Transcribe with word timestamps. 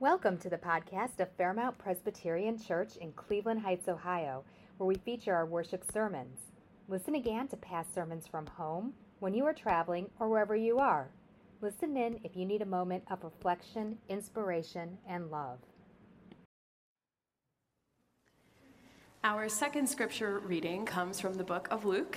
Welcome 0.00 0.38
to 0.38 0.48
the 0.48 0.56
podcast 0.56 1.18
of 1.18 1.28
Fairmount 1.36 1.76
Presbyterian 1.76 2.56
Church 2.56 2.94
in 3.00 3.10
Cleveland 3.14 3.62
Heights, 3.62 3.88
Ohio, 3.88 4.44
where 4.76 4.86
we 4.86 4.94
feature 4.94 5.34
our 5.34 5.44
worship 5.44 5.82
sermons. 5.92 6.38
Listen 6.86 7.16
again 7.16 7.48
to 7.48 7.56
past 7.56 7.92
sermons 7.92 8.24
from 8.24 8.46
home, 8.46 8.92
when 9.18 9.34
you 9.34 9.44
are 9.44 9.52
traveling, 9.52 10.08
or 10.20 10.28
wherever 10.28 10.54
you 10.54 10.78
are. 10.78 11.08
Listen 11.60 11.96
in 11.96 12.20
if 12.22 12.36
you 12.36 12.46
need 12.46 12.62
a 12.62 12.64
moment 12.64 13.02
of 13.10 13.24
reflection, 13.24 13.98
inspiration, 14.08 14.96
and 15.08 15.32
love. 15.32 15.58
Our 19.24 19.48
second 19.48 19.88
scripture 19.88 20.38
reading 20.38 20.86
comes 20.86 21.18
from 21.18 21.34
the 21.34 21.42
book 21.42 21.66
of 21.72 21.84
Luke. 21.84 22.16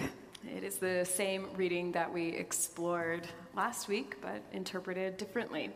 It 0.55 0.63
is 0.63 0.77
the 0.77 1.03
same 1.03 1.47
reading 1.55 1.91
that 1.93 2.13
we 2.13 2.27
explored 2.29 3.27
last 3.55 3.87
week, 3.87 4.17
but 4.21 4.43
interpreted 4.53 5.17
differently. 5.17 5.71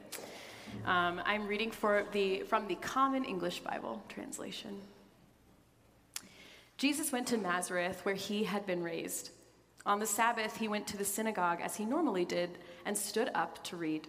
Um, 0.86 1.22
I'm 1.26 1.48
reading 1.48 1.72
the, 2.12 2.42
from 2.42 2.68
the 2.68 2.76
Common 2.76 3.24
English 3.24 3.60
Bible 3.60 4.04
translation. 4.10 4.82
Jesus 6.78 7.12
went 7.12 7.28
to 7.28 7.38
Nazareth, 7.38 8.02
where 8.04 8.16
he 8.16 8.44
had 8.44 8.66
been 8.66 8.84
raised. 8.84 9.30
On 9.86 10.00
the 10.00 10.06
Sabbath, 10.06 10.58
he 10.58 10.68
went 10.68 10.88
to 10.88 10.98
the 10.98 11.06
synagogue 11.06 11.60
as 11.62 11.76
he 11.76 11.86
normally 11.86 12.26
did 12.26 12.58
and 12.86 12.98
stood 12.98 13.30
up 13.34 13.64
to 13.66 13.78
read. 13.78 14.08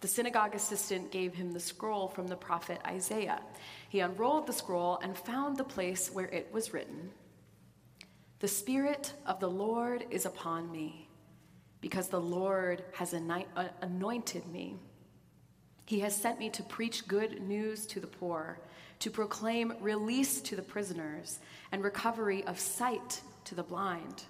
The 0.00 0.08
synagogue 0.08 0.54
assistant 0.54 1.10
gave 1.10 1.34
him 1.34 1.52
the 1.52 1.60
scroll 1.60 2.08
from 2.08 2.28
the 2.28 2.36
prophet 2.36 2.80
Isaiah. 2.86 3.42
He 3.88 4.00
unrolled 4.00 4.46
the 4.46 4.52
scroll 4.52 4.98
and 5.02 5.16
found 5.16 5.56
the 5.56 5.64
place 5.64 6.10
where 6.10 6.28
it 6.28 6.48
was 6.52 6.72
written 6.72 7.10
The 8.38 8.48
Spirit 8.48 9.12
of 9.26 9.40
the 9.40 9.50
Lord 9.50 10.06
is 10.10 10.24
upon 10.24 10.70
me, 10.70 11.08
because 11.80 12.08
the 12.08 12.20
Lord 12.20 12.84
has 12.92 13.12
anointed 13.12 14.46
me 14.46 14.76
he 15.88 16.00
has 16.00 16.14
sent 16.14 16.38
me 16.38 16.50
to 16.50 16.62
preach 16.62 17.08
good 17.08 17.40
news 17.40 17.86
to 17.86 17.98
the 17.98 18.06
poor, 18.06 18.60
to 18.98 19.10
proclaim 19.10 19.72
release 19.80 20.42
to 20.42 20.54
the 20.54 20.60
prisoners, 20.60 21.38
and 21.72 21.82
recovery 21.82 22.44
of 22.44 22.60
sight 22.60 23.22
to 23.44 23.54
the 23.54 23.62
blind, 23.62 24.24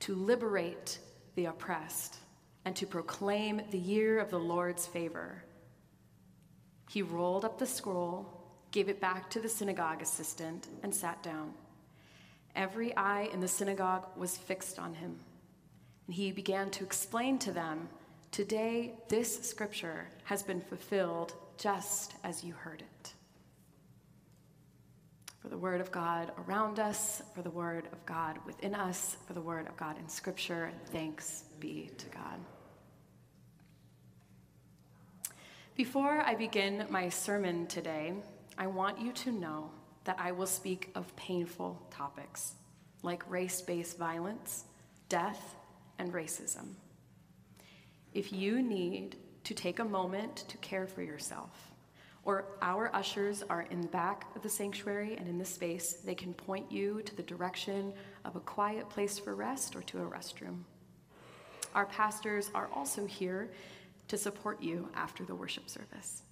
to 0.00 0.12
liberate 0.12 0.98
the 1.36 1.44
oppressed, 1.44 2.16
and 2.64 2.74
to 2.74 2.84
proclaim 2.84 3.62
the 3.70 3.78
year 3.78 4.18
of 4.18 4.28
the 4.30 4.40
Lord's 4.40 4.84
favor. 4.84 5.44
He 6.90 7.00
rolled 7.00 7.44
up 7.44 7.60
the 7.60 7.66
scroll, 7.66 8.26
gave 8.72 8.88
it 8.88 9.00
back 9.00 9.30
to 9.30 9.40
the 9.40 9.48
synagogue 9.48 10.02
assistant, 10.02 10.66
and 10.82 10.92
sat 10.92 11.22
down. 11.22 11.54
Every 12.56 12.92
eye 12.96 13.28
in 13.32 13.38
the 13.38 13.46
synagogue 13.46 14.08
was 14.16 14.36
fixed 14.36 14.80
on 14.80 14.94
him. 14.94 15.20
And 16.08 16.16
he 16.16 16.32
began 16.32 16.70
to 16.70 16.82
explain 16.82 17.38
to 17.38 17.52
them 17.52 17.88
Today, 18.32 18.94
this 19.08 19.42
scripture 19.46 20.08
has 20.24 20.42
been 20.42 20.62
fulfilled 20.62 21.34
just 21.58 22.14
as 22.24 22.42
you 22.42 22.54
heard 22.54 22.80
it. 22.80 23.12
For 25.40 25.48
the 25.48 25.58
word 25.58 25.82
of 25.82 25.92
God 25.92 26.32
around 26.46 26.78
us, 26.78 27.20
for 27.34 27.42
the 27.42 27.50
word 27.50 27.88
of 27.92 28.06
God 28.06 28.38
within 28.46 28.74
us, 28.74 29.18
for 29.26 29.34
the 29.34 29.40
word 29.42 29.66
of 29.66 29.76
God 29.76 29.98
in 29.98 30.08
scripture, 30.08 30.72
thanks 30.86 31.44
be 31.60 31.90
to 31.98 32.06
God. 32.06 32.40
Before 35.76 36.22
I 36.22 36.34
begin 36.34 36.86
my 36.88 37.10
sermon 37.10 37.66
today, 37.66 38.14
I 38.56 38.66
want 38.66 38.98
you 38.98 39.12
to 39.12 39.30
know 39.30 39.70
that 40.04 40.16
I 40.18 40.32
will 40.32 40.46
speak 40.46 40.90
of 40.94 41.14
painful 41.16 41.86
topics 41.90 42.54
like 43.02 43.30
race 43.30 43.60
based 43.60 43.98
violence, 43.98 44.64
death, 45.10 45.54
and 45.98 46.14
racism. 46.14 46.76
If 48.14 48.32
you 48.32 48.62
need 48.62 49.16
to 49.44 49.54
take 49.54 49.78
a 49.78 49.84
moment 49.84 50.44
to 50.48 50.56
care 50.58 50.86
for 50.86 51.02
yourself, 51.02 51.72
or 52.24 52.44
our 52.60 52.94
ushers 52.94 53.42
are 53.48 53.62
in 53.62 53.80
the 53.80 53.88
back 53.88 54.26
of 54.36 54.42
the 54.42 54.48
sanctuary 54.48 55.16
and 55.16 55.26
in 55.26 55.38
this 55.38 55.48
space, 55.48 55.94
they 56.04 56.14
can 56.14 56.32
point 56.34 56.70
you 56.70 57.02
to 57.02 57.16
the 57.16 57.22
direction 57.22 57.92
of 58.24 58.36
a 58.36 58.40
quiet 58.40 58.88
place 58.88 59.18
for 59.18 59.34
rest 59.34 59.74
or 59.74 59.82
to 59.82 59.98
a 59.98 60.06
restroom. 60.06 60.60
Our 61.74 61.86
pastors 61.86 62.50
are 62.54 62.68
also 62.74 63.06
here 63.06 63.50
to 64.08 64.16
support 64.16 64.62
you 64.62 64.88
after 64.94 65.24
the 65.24 65.34
worship 65.34 65.68
service. 65.68 66.22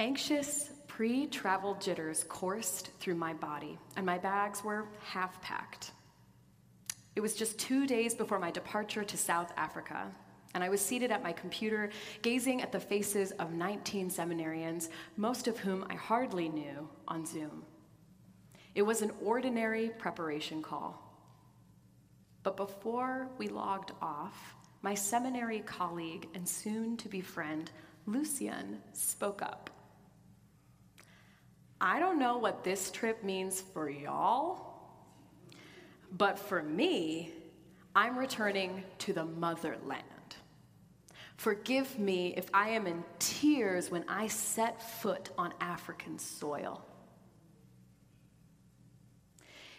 Anxious 0.00 0.70
pre 0.86 1.26
travel 1.26 1.76
jitters 1.80 2.24
coursed 2.28 2.90
through 3.00 3.14
my 3.14 3.32
body, 3.34 3.78
and 3.96 4.04
my 4.04 4.18
bags 4.18 4.62
were 4.62 4.86
half 5.00 5.40
packed. 5.42 5.92
It 7.18 7.20
was 7.20 7.34
just 7.34 7.58
two 7.58 7.84
days 7.84 8.14
before 8.14 8.38
my 8.38 8.52
departure 8.52 9.02
to 9.02 9.16
South 9.16 9.52
Africa, 9.56 10.08
and 10.54 10.62
I 10.62 10.68
was 10.68 10.80
seated 10.80 11.10
at 11.10 11.20
my 11.20 11.32
computer 11.32 11.90
gazing 12.22 12.62
at 12.62 12.70
the 12.70 12.78
faces 12.78 13.32
of 13.40 13.52
19 13.54 14.08
seminarians, 14.08 14.88
most 15.16 15.48
of 15.48 15.58
whom 15.58 15.84
I 15.90 15.96
hardly 15.96 16.48
knew, 16.48 16.88
on 17.08 17.26
Zoom. 17.26 17.64
It 18.76 18.82
was 18.82 19.02
an 19.02 19.10
ordinary 19.20 19.88
preparation 19.88 20.62
call. 20.62 21.02
But 22.44 22.56
before 22.56 23.28
we 23.36 23.48
logged 23.48 23.90
off, 24.00 24.54
my 24.82 24.94
seminary 24.94 25.58
colleague 25.66 26.28
and 26.34 26.48
soon 26.48 26.96
to 26.98 27.08
be 27.08 27.20
friend, 27.20 27.68
Lucian, 28.06 28.78
spoke 28.92 29.42
up. 29.42 29.70
I 31.80 31.98
don't 31.98 32.20
know 32.20 32.38
what 32.38 32.62
this 32.62 32.92
trip 32.92 33.24
means 33.24 33.60
for 33.60 33.90
y'all 33.90 34.67
but 36.12 36.38
for 36.38 36.62
me, 36.62 37.32
I'm 37.94 38.16
returning 38.18 38.84
to 38.98 39.12
the 39.12 39.24
motherland. 39.24 40.04
Forgive 41.36 41.98
me 41.98 42.34
if 42.36 42.48
I 42.52 42.70
am 42.70 42.86
in 42.86 43.04
tears 43.18 43.90
when 43.90 44.04
I 44.08 44.26
set 44.26 44.82
foot 44.82 45.30
on 45.38 45.54
African 45.60 46.18
soil. 46.18 46.84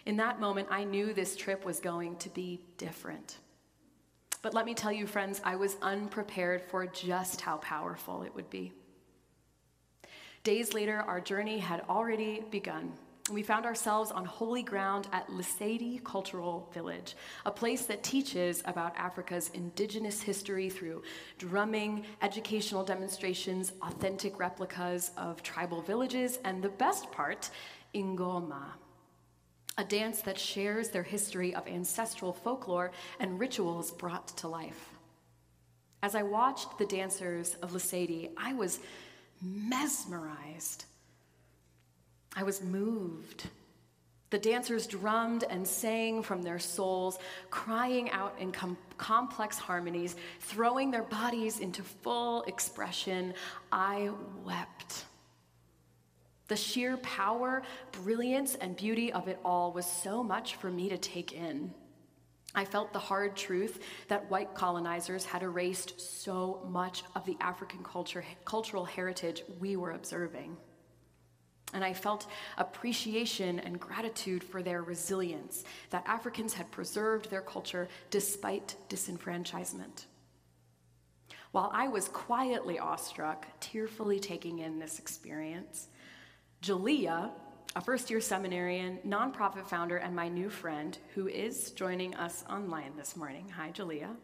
In 0.05 0.17
that 0.17 0.39
moment, 0.39 0.69
I 0.71 0.85
knew 0.85 1.13
this 1.13 1.35
trip 1.35 1.65
was 1.65 1.79
going 1.79 2.15
to 2.17 2.29
be 2.29 2.61
different. 2.77 3.37
But 4.41 4.53
let 4.53 4.65
me 4.65 4.73
tell 4.73 4.91
you, 4.91 5.05
friends, 5.05 5.41
I 5.43 5.57
was 5.57 5.75
unprepared 5.81 6.61
for 6.61 6.87
just 6.87 7.41
how 7.41 7.57
powerful 7.57 8.23
it 8.23 8.33
would 8.33 8.49
be. 8.49 8.71
Days 10.43 10.73
later, 10.73 10.99
our 11.01 11.19
journey 11.19 11.59
had 11.59 11.83
already 11.89 12.43
begun 12.49 12.93
we 13.31 13.43
found 13.43 13.65
ourselves 13.65 14.11
on 14.11 14.25
holy 14.25 14.63
ground 14.63 15.07
at 15.11 15.27
Lesedi 15.29 16.03
Cultural 16.03 16.69
Village, 16.73 17.15
a 17.45 17.51
place 17.51 17.85
that 17.85 18.03
teaches 18.03 18.61
about 18.65 18.95
Africa's 18.97 19.49
indigenous 19.53 20.21
history 20.21 20.69
through 20.69 21.03
drumming, 21.37 22.05
educational 22.21 22.83
demonstrations, 22.83 23.73
authentic 23.81 24.39
replicas 24.39 25.11
of 25.17 25.43
tribal 25.43 25.81
villages, 25.81 26.39
and 26.43 26.61
the 26.61 26.69
best 26.69 27.11
part, 27.11 27.49
ingoma, 27.93 28.73
a 29.77 29.83
dance 29.83 30.21
that 30.21 30.37
shares 30.37 30.89
their 30.89 31.03
history 31.03 31.55
of 31.55 31.67
ancestral 31.67 32.33
folklore 32.33 32.91
and 33.19 33.39
rituals 33.39 33.91
brought 33.91 34.27
to 34.37 34.47
life. 34.47 34.89
As 36.01 36.15
I 36.15 36.23
watched 36.23 36.77
the 36.77 36.85
dancers 36.85 37.55
of 37.61 37.71
Lesedi, 37.71 38.29
I 38.37 38.53
was 38.53 38.79
mesmerized 39.41 40.85
I 42.35 42.43
was 42.43 42.61
moved. 42.61 43.49
The 44.29 44.37
dancers 44.37 44.85
drummed 44.85 45.43
and 45.49 45.67
sang 45.67 46.21
from 46.21 46.43
their 46.43 46.59
souls, 46.59 47.17
crying 47.49 48.11
out 48.11 48.35
in 48.39 48.51
com- 48.51 48.77
complex 48.97 49.57
harmonies, 49.57 50.15
throwing 50.39 50.91
their 50.91 51.03
bodies 51.03 51.59
into 51.59 51.81
full 51.81 52.43
expression. 52.43 53.33
I 53.71 54.11
wept. 54.45 55.05
The 56.47 56.55
sheer 56.55 56.97
power, 56.97 57.63
brilliance, 57.91 58.55
and 58.55 58.75
beauty 58.75 59.11
of 59.13 59.27
it 59.27 59.39
all 59.43 59.71
was 59.71 59.85
so 59.85 60.23
much 60.23 60.55
for 60.55 60.69
me 60.69 60.89
to 60.89 60.97
take 60.97 61.33
in. 61.33 61.73
I 62.55 62.65
felt 62.65 62.93
the 62.93 62.99
hard 62.99 63.35
truth 63.35 63.79
that 64.07 64.29
white 64.29 64.55
colonizers 64.55 65.25
had 65.25 65.43
erased 65.43 65.99
so 65.99 66.65
much 66.67 67.03
of 67.15 67.25
the 67.25 67.37
African 67.39 67.83
culture, 67.83 68.23
cultural 68.45 68.85
heritage 68.85 69.43
we 69.59 69.75
were 69.75 69.91
observing. 69.91 70.57
And 71.73 71.83
I 71.83 71.93
felt 71.93 72.27
appreciation 72.57 73.59
and 73.59 73.79
gratitude 73.79 74.43
for 74.43 74.63
their 74.63 74.81
resilience, 74.81 75.63
that 75.91 76.03
Africans 76.07 76.53
had 76.53 76.71
preserved 76.71 77.29
their 77.29 77.41
culture 77.41 77.87
despite 78.09 78.75
disenfranchisement. 78.89 80.05
While 81.51 81.71
I 81.73 81.87
was 81.87 82.07
quietly 82.09 82.77
awestruck, 82.77 83.47
tearfully 83.59 84.19
taking 84.19 84.59
in 84.59 84.79
this 84.79 84.99
experience, 84.99 85.87
Jalea, 86.61 87.31
a 87.75 87.81
first 87.81 88.09
year 88.09 88.21
seminarian, 88.21 88.99
nonprofit 89.05 89.67
founder, 89.67 89.97
and 89.97 90.15
my 90.15 90.27
new 90.27 90.49
friend, 90.49 90.97
who 91.15 91.27
is 91.27 91.71
joining 91.71 92.15
us 92.15 92.43
online 92.49 92.93
this 92.97 93.15
morning, 93.15 93.49
hi, 93.49 93.71
Jalea, 93.71 94.15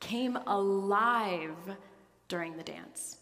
came 0.00 0.36
alive 0.46 1.76
during 2.28 2.56
the 2.56 2.62
dance. 2.62 3.18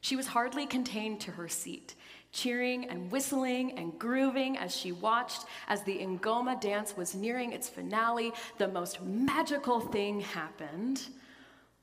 She 0.00 0.16
was 0.16 0.26
hardly 0.26 0.66
contained 0.66 1.20
to 1.20 1.32
her 1.32 1.48
seat, 1.48 1.94
cheering 2.32 2.88
and 2.88 3.10
whistling 3.10 3.72
and 3.78 3.98
grooving 3.98 4.56
as 4.56 4.74
she 4.74 4.92
watched 4.92 5.44
as 5.68 5.82
the 5.82 5.98
Ngoma 5.98 6.60
dance 6.60 6.96
was 6.96 7.14
nearing 7.14 7.52
its 7.52 7.68
finale, 7.68 8.32
the 8.58 8.68
most 8.68 9.02
magical 9.02 9.80
thing 9.80 10.20
happened. 10.20 11.06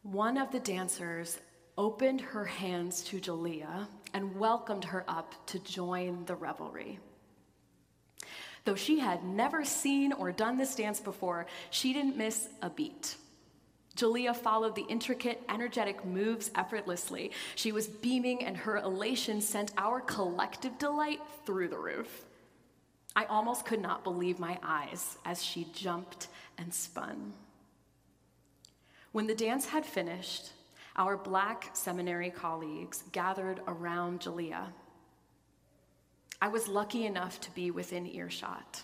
One 0.03 0.37
of 0.37 0.51
the 0.51 0.59
dancers 0.59 1.37
opened 1.77 2.21
her 2.21 2.45
hands 2.45 3.03
to 3.03 3.19
Jaliyah 3.19 3.87
and 4.13 4.35
welcomed 4.35 4.85
her 4.85 5.05
up 5.07 5.35
to 5.47 5.59
join 5.59 6.25
the 6.25 6.35
revelry. 6.35 6.99
Though 8.65 8.75
she 8.75 8.99
had 8.99 9.23
never 9.23 9.63
seen 9.63 10.11
or 10.11 10.31
done 10.31 10.57
this 10.57 10.75
dance 10.75 10.99
before, 10.99 11.45
she 11.69 11.93
didn't 11.93 12.17
miss 12.17 12.49
a 12.61 12.69
beat. 12.69 13.15
Jaliyah 13.97 14.35
followed 14.35 14.75
the 14.75 14.85
intricate, 14.87 15.41
energetic 15.49 16.05
moves 16.05 16.51
effortlessly. 16.55 17.31
She 17.55 17.71
was 17.71 17.87
beaming, 17.87 18.43
and 18.43 18.55
her 18.55 18.77
elation 18.77 19.41
sent 19.41 19.71
our 19.77 19.99
collective 19.99 20.77
delight 20.77 21.19
through 21.45 21.69
the 21.69 21.77
roof. 21.77 22.25
I 23.15 23.25
almost 23.25 23.65
could 23.65 23.81
not 23.81 24.03
believe 24.03 24.39
my 24.39 24.59
eyes 24.61 25.17
as 25.25 25.43
she 25.43 25.67
jumped 25.73 26.27
and 26.59 26.71
spun. 26.71 27.33
When 29.11 29.25
the 29.25 29.33
dance 29.33 29.65
had 29.65 29.85
finished, 29.85 30.51
our 30.95 31.17
black 31.17 31.71
seminary 31.73 32.29
colleagues 32.29 33.03
gathered 33.11 33.61
around 33.67 34.21
Jaliyah. 34.21 34.67
I 36.39 36.47
was 36.49 36.67
lucky 36.67 37.07
enough 37.07 37.41
to 37.41 37.51
be 37.51 37.71
within 37.71 38.05
earshot, 38.05 38.83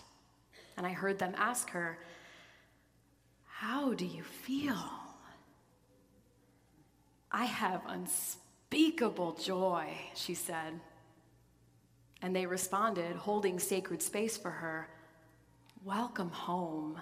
and 0.76 0.84
I 0.84 0.90
heard 0.90 1.20
them 1.20 1.34
ask 1.36 1.70
her, 1.70 1.98
How 3.46 3.92
do 3.94 4.04
you 4.04 4.24
feel? 4.24 5.03
I 7.34 7.46
have 7.46 7.82
unspeakable 7.88 9.32
joy, 9.32 9.88
she 10.14 10.34
said. 10.34 10.78
And 12.22 12.34
they 12.34 12.46
responded, 12.46 13.16
holding 13.16 13.58
sacred 13.58 14.00
space 14.00 14.36
for 14.36 14.50
her 14.50 14.88
Welcome 15.82 16.30
home. 16.30 16.98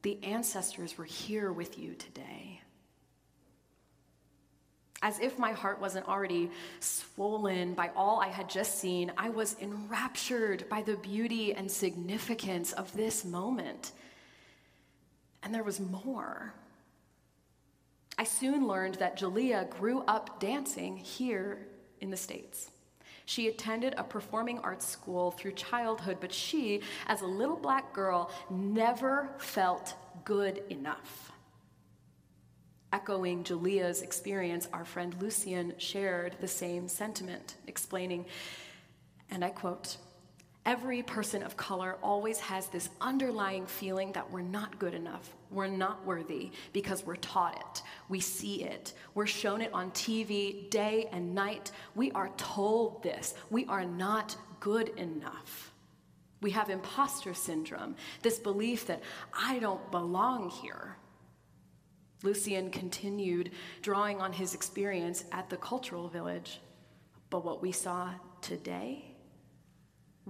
The 0.00 0.18
ancestors 0.24 0.96
were 0.96 1.04
here 1.04 1.52
with 1.52 1.78
you 1.78 1.94
today. 1.94 2.62
As 5.02 5.20
if 5.20 5.38
my 5.38 5.52
heart 5.52 5.80
wasn't 5.80 6.08
already 6.08 6.50
swollen 6.80 7.74
by 7.74 7.90
all 7.94 8.20
I 8.20 8.28
had 8.28 8.48
just 8.48 8.78
seen, 8.80 9.12
I 9.18 9.28
was 9.28 9.54
enraptured 9.60 10.66
by 10.70 10.80
the 10.80 10.96
beauty 10.96 11.52
and 11.52 11.70
significance 11.70 12.72
of 12.72 12.90
this 12.94 13.24
moment. 13.24 13.92
And 15.42 15.54
there 15.54 15.62
was 15.62 15.78
more. 15.78 16.54
I 18.22 18.24
soon 18.24 18.68
learned 18.68 18.94
that 19.00 19.18
Jaliyah 19.18 19.68
grew 19.68 20.04
up 20.06 20.38
dancing 20.38 20.96
here 20.96 21.66
in 22.00 22.08
the 22.08 22.16
States. 22.16 22.70
She 23.24 23.48
attended 23.48 23.94
a 23.96 24.04
performing 24.04 24.60
arts 24.60 24.86
school 24.86 25.32
through 25.32 25.54
childhood, 25.54 26.18
but 26.20 26.32
she, 26.32 26.82
as 27.08 27.22
a 27.22 27.26
little 27.26 27.56
black 27.56 27.92
girl, 27.92 28.30
never 28.48 29.34
felt 29.38 29.96
good 30.24 30.62
enough. 30.70 31.32
Echoing 32.92 33.42
Jaliyah's 33.42 34.02
experience, 34.02 34.68
our 34.72 34.84
friend 34.84 35.16
Lucian 35.20 35.74
shared 35.78 36.36
the 36.40 36.46
same 36.46 36.86
sentiment, 36.86 37.56
explaining, 37.66 38.24
and 39.32 39.44
I 39.44 39.48
quote, 39.48 39.96
Every 40.64 41.02
person 41.02 41.42
of 41.42 41.56
color 41.56 41.96
always 42.02 42.38
has 42.38 42.68
this 42.68 42.88
underlying 43.00 43.66
feeling 43.66 44.12
that 44.12 44.30
we're 44.30 44.42
not 44.42 44.78
good 44.78 44.94
enough, 44.94 45.34
we're 45.50 45.66
not 45.66 46.06
worthy, 46.06 46.52
because 46.72 47.04
we're 47.04 47.16
taught 47.16 47.56
it, 47.56 47.82
we 48.08 48.20
see 48.20 48.62
it, 48.62 48.92
we're 49.14 49.26
shown 49.26 49.60
it 49.60 49.74
on 49.74 49.90
TV 49.90 50.70
day 50.70 51.08
and 51.10 51.34
night. 51.34 51.72
We 51.96 52.12
are 52.12 52.30
told 52.36 53.02
this. 53.02 53.34
We 53.50 53.66
are 53.66 53.84
not 53.84 54.36
good 54.60 54.90
enough. 54.90 55.72
We 56.40 56.52
have 56.52 56.70
imposter 56.70 57.34
syndrome, 57.34 57.96
this 58.22 58.38
belief 58.38 58.86
that 58.86 59.02
I 59.32 59.58
don't 59.58 59.90
belong 59.90 60.48
here. 60.48 60.96
Lucian 62.22 62.70
continued 62.70 63.50
drawing 63.80 64.20
on 64.20 64.32
his 64.32 64.54
experience 64.54 65.24
at 65.32 65.50
the 65.50 65.56
cultural 65.56 66.08
village. 66.08 66.60
But 67.30 67.44
what 67.44 67.62
we 67.62 67.72
saw 67.72 68.10
today, 68.40 69.11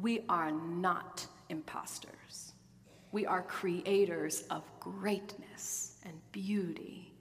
we 0.00 0.20
are 0.28 0.50
not 0.50 1.26
imposters. 1.48 2.52
We 3.12 3.26
are 3.26 3.42
creators 3.42 4.44
of 4.50 4.62
greatness 4.80 5.96
and 6.04 6.14
beauty. 6.32 7.12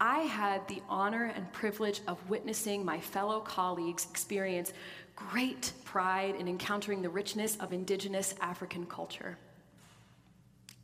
I 0.00 0.20
had 0.20 0.66
the 0.68 0.80
honor 0.88 1.32
and 1.36 1.52
privilege 1.52 2.00
of 2.06 2.30
witnessing 2.30 2.84
my 2.84 3.00
fellow 3.00 3.40
colleagues 3.40 4.06
experience 4.08 4.72
great 5.14 5.72
pride 5.84 6.36
in 6.36 6.48
encountering 6.48 7.02
the 7.02 7.10
richness 7.10 7.56
of 7.56 7.72
indigenous 7.72 8.34
African 8.40 8.86
culture. 8.86 9.36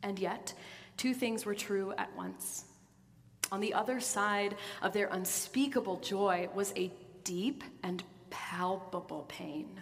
And 0.03 0.19
yet, 0.19 0.53
two 0.97 1.13
things 1.15 1.45
were 1.45 1.55
true 1.55 1.93
at 1.97 2.15
once. 2.15 2.65
On 3.51 3.59
the 3.59 3.73
other 3.73 3.99
side 3.99 4.55
of 4.81 4.93
their 4.93 5.07
unspeakable 5.07 5.97
joy 6.01 6.49
was 6.53 6.73
a 6.75 6.91
deep 7.23 7.63
and 7.81 8.03
palpable 8.29 9.25
pain. 9.27 9.79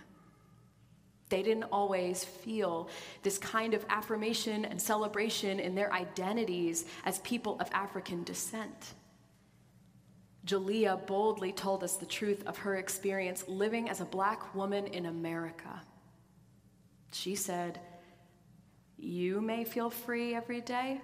They 1.30 1.42
didn't 1.42 1.66
always 1.72 2.24
feel 2.24 2.90
this 3.24 3.38
kind 3.38 3.74
of 3.74 3.84
affirmation 3.90 4.66
and 4.66 4.80
celebration 4.80 5.60
in 5.60 5.74
their 5.74 5.92
identities 5.92 6.86
as 7.04 7.20
people 7.20 7.60
of 7.60 7.68
African 7.72 8.24
descent. 8.24 8.94
Jaliyah 10.46 11.08
boldly 11.08 11.52
told 11.52 11.84
us 11.84 11.96
the 11.96 12.06
truth 12.06 12.46
of 12.46 12.58
her 12.58 12.76
experience 12.76 13.44
living 13.48 13.90
as 13.90 14.02
a 14.02 14.06
black 14.06 14.54
woman 14.54 14.86
in 14.88 15.08
America. 15.08 15.82
She 17.12 17.36
said, 17.36 17.80
You 18.98 19.42
may 19.42 19.64
feel 19.64 19.90
free 19.90 20.36
every 20.36 20.62
day. 20.62 21.02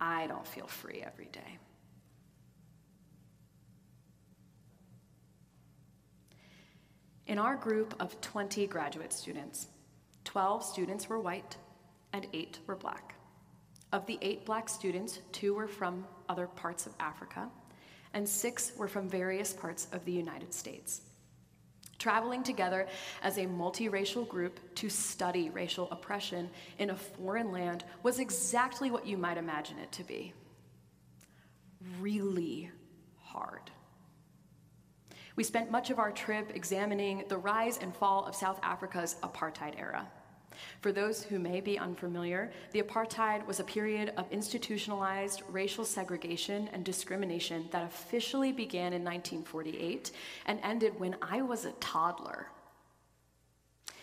I 0.00 0.26
don't 0.26 0.46
feel 0.46 0.66
free 0.66 1.02
every 1.04 1.28
day. 1.30 1.58
In 7.30 7.38
our 7.38 7.54
group 7.54 7.94
of 8.00 8.20
20 8.22 8.66
graduate 8.66 9.12
students, 9.12 9.68
12 10.24 10.64
students 10.64 11.08
were 11.08 11.20
white 11.20 11.56
and 12.12 12.26
eight 12.32 12.58
were 12.66 12.74
black. 12.74 13.14
Of 13.92 14.04
the 14.06 14.18
eight 14.20 14.44
black 14.44 14.68
students, 14.68 15.20
two 15.30 15.54
were 15.54 15.68
from 15.68 16.04
other 16.28 16.48
parts 16.48 16.86
of 16.86 16.94
Africa, 16.98 17.48
and 18.14 18.28
six 18.28 18.72
were 18.76 18.88
from 18.88 19.08
various 19.08 19.52
parts 19.52 19.86
of 19.92 20.04
the 20.04 20.10
United 20.10 20.52
States. 20.52 21.02
Traveling 22.00 22.42
together 22.42 22.88
as 23.22 23.38
a 23.38 23.46
multiracial 23.46 24.26
group 24.26 24.58
to 24.74 24.88
study 24.88 25.50
racial 25.50 25.86
oppression 25.92 26.50
in 26.80 26.90
a 26.90 26.96
foreign 26.96 27.52
land 27.52 27.84
was 28.02 28.18
exactly 28.18 28.90
what 28.90 29.06
you 29.06 29.16
might 29.16 29.38
imagine 29.38 29.78
it 29.78 29.92
to 29.92 30.02
be 30.02 30.32
really 32.00 32.72
hard. 33.18 33.70
We 35.40 35.44
spent 35.44 35.70
much 35.70 35.88
of 35.88 35.98
our 35.98 36.12
trip 36.12 36.52
examining 36.54 37.24
the 37.28 37.38
rise 37.38 37.78
and 37.78 37.96
fall 37.96 38.26
of 38.26 38.34
South 38.34 38.60
Africa's 38.62 39.16
apartheid 39.22 39.80
era. 39.80 40.06
For 40.82 40.92
those 40.92 41.22
who 41.22 41.38
may 41.38 41.62
be 41.62 41.78
unfamiliar, 41.78 42.52
the 42.72 42.82
apartheid 42.82 43.46
was 43.46 43.58
a 43.58 43.64
period 43.64 44.12
of 44.18 44.30
institutionalized 44.30 45.42
racial 45.48 45.86
segregation 45.86 46.68
and 46.74 46.84
discrimination 46.84 47.70
that 47.70 47.86
officially 47.86 48.52
began 48.52 48.92
in 48.92 49.02
1948 49.02 50.10
and 50.44 50.60
ended 50.62 51.00
when 51.00 51.16
I 51.22 51.40
was 51.40 51.64
a 51.64 51.72
toddler. 51.80 52.48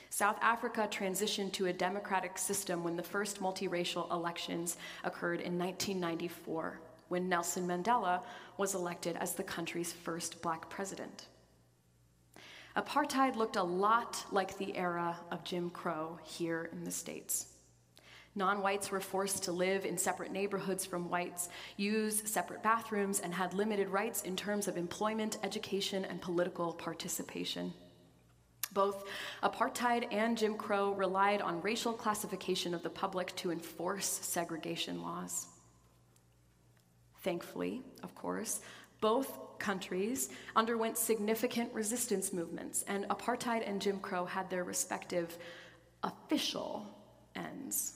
South 0.09 0.39
Africa 0.41 0.89
transitioned 0.91 1.51
to 1.51 1.67
a 1.67 1.73
democratic 1.73 2.39
system 2.39 2.83
when 2.83 2.95
the 2.95 3.03
first 3.03 3.39
multiracial 3.39 4.11
elections 4.11 4.77
occurred 5.03 5.41
in 5.41 5.59
1994 5.59 6.79
when 7.09 7.29
Nelson 7.29 7.67
Mandela 7.67 8.21
was 8.57 8.75
elected 8.75 9.15
as 9.17 9.33
the 9.33 9.43
country's 9.43 9.93
first 9.93 10.41
black 10.41 10.69
president. 10.69 11.27
Apartheid 12.75 13.35
looked 13.35 13.55
a 13.55 13.63
lot 13.63 14.23
like 14.31 14.57
the 14.57 14.77
era 14.77 15.17
of 15.31 15.43
Jim 15.43 15.69
Crow 15.71 16.19
here 16.23 16.69
in 16.71 16.83
the 16.83 16.91
States. 16.91 17.47
Non 18.35 18.61
whites 18.61 18.91
were 18.91 19.01
forced 19.01 19.43
to 19.45 19.51
live 19.51 19.83
in 19.83 19.97
separate 19.97 20.31
neighborhoods 20.31 20.85
from 20.85 21.09
whites, 21.09 21.49
use 21.75 22.21
separate 22.29 22.61
bathrooms, 22.61 23.19
and 23.19 23.33
had 23.33 23.55
limited 23.55 23.89
rights 23.89 24.21
in 24.21 24.35
terms 24.35 24.67
of 24.67 24.77
employment, 24.77 25.39
education, 25.41 26.05
and 26.05 26.21
political 26.21 26.71
participation. 26.71 27.73
Both 28.73 29.05
apartheid 29.41 30.07
and 30.11 30.37
Jim 30.37 30.55
Crow 30.55 30.91
relied 30.91 31.41
on 31.41 31.63
racial 31.63 31.93
classification 31.93 32.75
of 32.75 32.83
the 32.83 32.91
public 32.91 33.35
to 33.37 33.49
enforce 33.49 34.19
segregation 34.21 35.01
laws. 35.01 35.47
Thankfully, 37.27 37.81
of 38.03 38.15
course, 38.15 38.61
both 39.01 39.59
countries 39.59 40.29
underwent 40.55 40.97
significant 40.97 41.73
resistance 41.73 42.31
movements, 42.31 42.85
and 42.87 43.03
apartheid 43.09 43.69
and 43.69 43.81
Jim 43.81 43.99
Crow 43.99 44.23
had 44.23 44.49
their 44.49 44.63
respective 44.63 45.37
official 46.03 46.87
ends. 47.35 47.95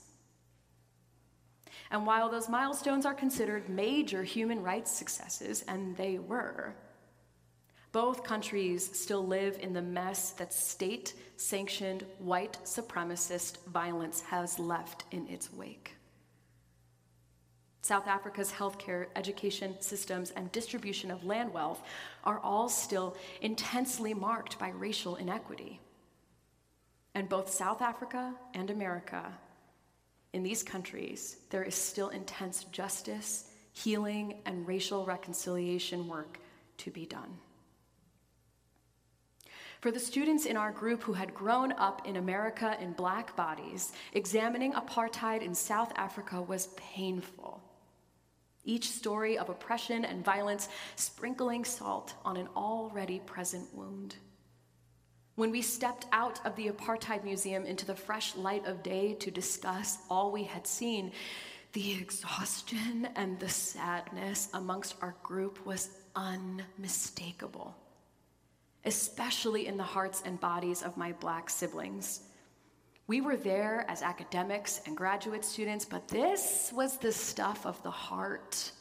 And 1.92 2.06
while 2.06 2.28
those 2.30 2.50
milestones 2.50 3.06
are 3.06 3.14
considered 3.14 3.70
major 3.70 4.22
human 4.22 4.62
rights 4.62 4.92
successes, 4.92 5.64
and 5.66 5.96
they 5.96 6.20
were, 6.20 6.76
Both 7.94 8.26
countries 8.26 8.90
still 9.00 9.26
live 9.26 9.58
in 9.62 9.72
the 9.72 9.82
mess 9.82 10.32
that 10.32 10.52
state 10.52 11.14
sanctioned 11.38 12.04
white 12.20 12.58
supremacist 12.66 13.64
violence 13.68 14.20
has 14.24 14.60
left 14.60 15.06
in 15.12 15.26
its 15.30 15.54
wake. 15.54 15.94
South 17.82 18.08
Africa's 18.08 18.52
healthcare, 18.52 19.08
education 19.16 19.76
systems, 19.80 20.32
and 20.32 20.52
distribution 20.52 21.10
of 21.10 21.26
land 21.26 21.52
wealth 21.52 21.82
are 22.24 22.40
all 22.40 22.70
still 22.70 23.18
intensely 23.42 24.14
marked 24.14 24.60
by 24.60 24.70
racial 24.70 25.16
inequity. 25.16 25.80
And 27.16 27.28
both 27.28 27.50
South 27.50 27.82
Africa 27.82 28.36
and 28.54 28.70
America, 28.70 29.34
in 30.34 30.44
these 30.44 30.62
countries, 30.62 31.38
there 31.50 31.64
is 31.64 31.76
still 31.76 32.10
intense 32.10 32.66
justice, 32.66 33.46
healing, 33.74 34.36
and 34.46 34.68
racial 34.68 35.06
reconciliation 35.06 36.08
work 36.08 36.40
to 36.78 36.92
be 36.92 37.06
done. 37.06 37.38
For 39.82 39.90
the 39.90 40.00
students 40.00 40.46
in 40.46 40.56
our 40.56 40.72
group 40.72 41.02
who 41.02 41.14
had 41.14 41.34
grown 41.34 41.72
up 41.72 42.08
in 42.08 42.18
America 42.18 42.78
in 42.80 42.94
black 42.94 43.36
bodies, 43.36 43.94
examining 44.14 44.74
apartheid 44.74 45.42
in 45.42 45.56
South 45.56 45.92
Africa 45.96 46.40
was 46.40 46.68
painful. 46.78 47.60
Each 48.64 48.92
story 48.92 49.38
of 49.38 49.50
oppression 49.50 50.06
and 50.06 50.24
violence 50.24 50.70
sprinkling 50.96 51.66
salt 51.66 52.14
on 52.24 52.38
an 52.38 52.48
already 52.56 53.20
present 53.20 53.74
wound. 53.74 54.16
When 55.36 55.50
we 55.50 55.62
stepped 55.62 56.06
out 56.12 56.46
of 56.46 56.56
the 56.56 56.68
Apartheid 56.68 57.24
Museum 57.24 57.66
into 57.66 57.86
the 57.86 57.96
fresh 57.96 58.36
light 58.36 58.66
of 58.68 58.84
day 58.84 59.16
to 59.16 59.32
discuss 59.32 59.98
all 60.10 60.32
we 60.32 60.44
had 60.44 60.68
seen, 60.68 61.12
the 61.74 61.94
exhaustion 61.94 63.08
and 63.16 63.40
the 63.40 63.50
sadness 63.50 64.50
amongst 64.54 64.96
our 65.02 65.16
group 65.24 65.66
was 65.66 65.90
unmistakable, 66.16 67.76
especially 68.86 69.68
in 69.68 69.78
the 69.78 69.84
hearts 69.84 70.22
and 70.26 70.40
bodies 70.40 70.84
of 70.84 70.98
my 70.98 71.14
black 71.14 71.50
siblings. 71.50 72.22
We 73.12 73.20
were 73.20 73.36
there 73.36 73.84
as 73.90 74.04
academics 74.04 74.80
and 74.86 74.96
graduate 74.96 75.44
students, 75.44 75.84
but 75.84 76.08
this 76.08 76.72
was 76.74 76.96
the 76.96 77.12
stuff 77.12 77.66
of 77.66 77.84
the 77.84 77.92
heart. 77.92 78.72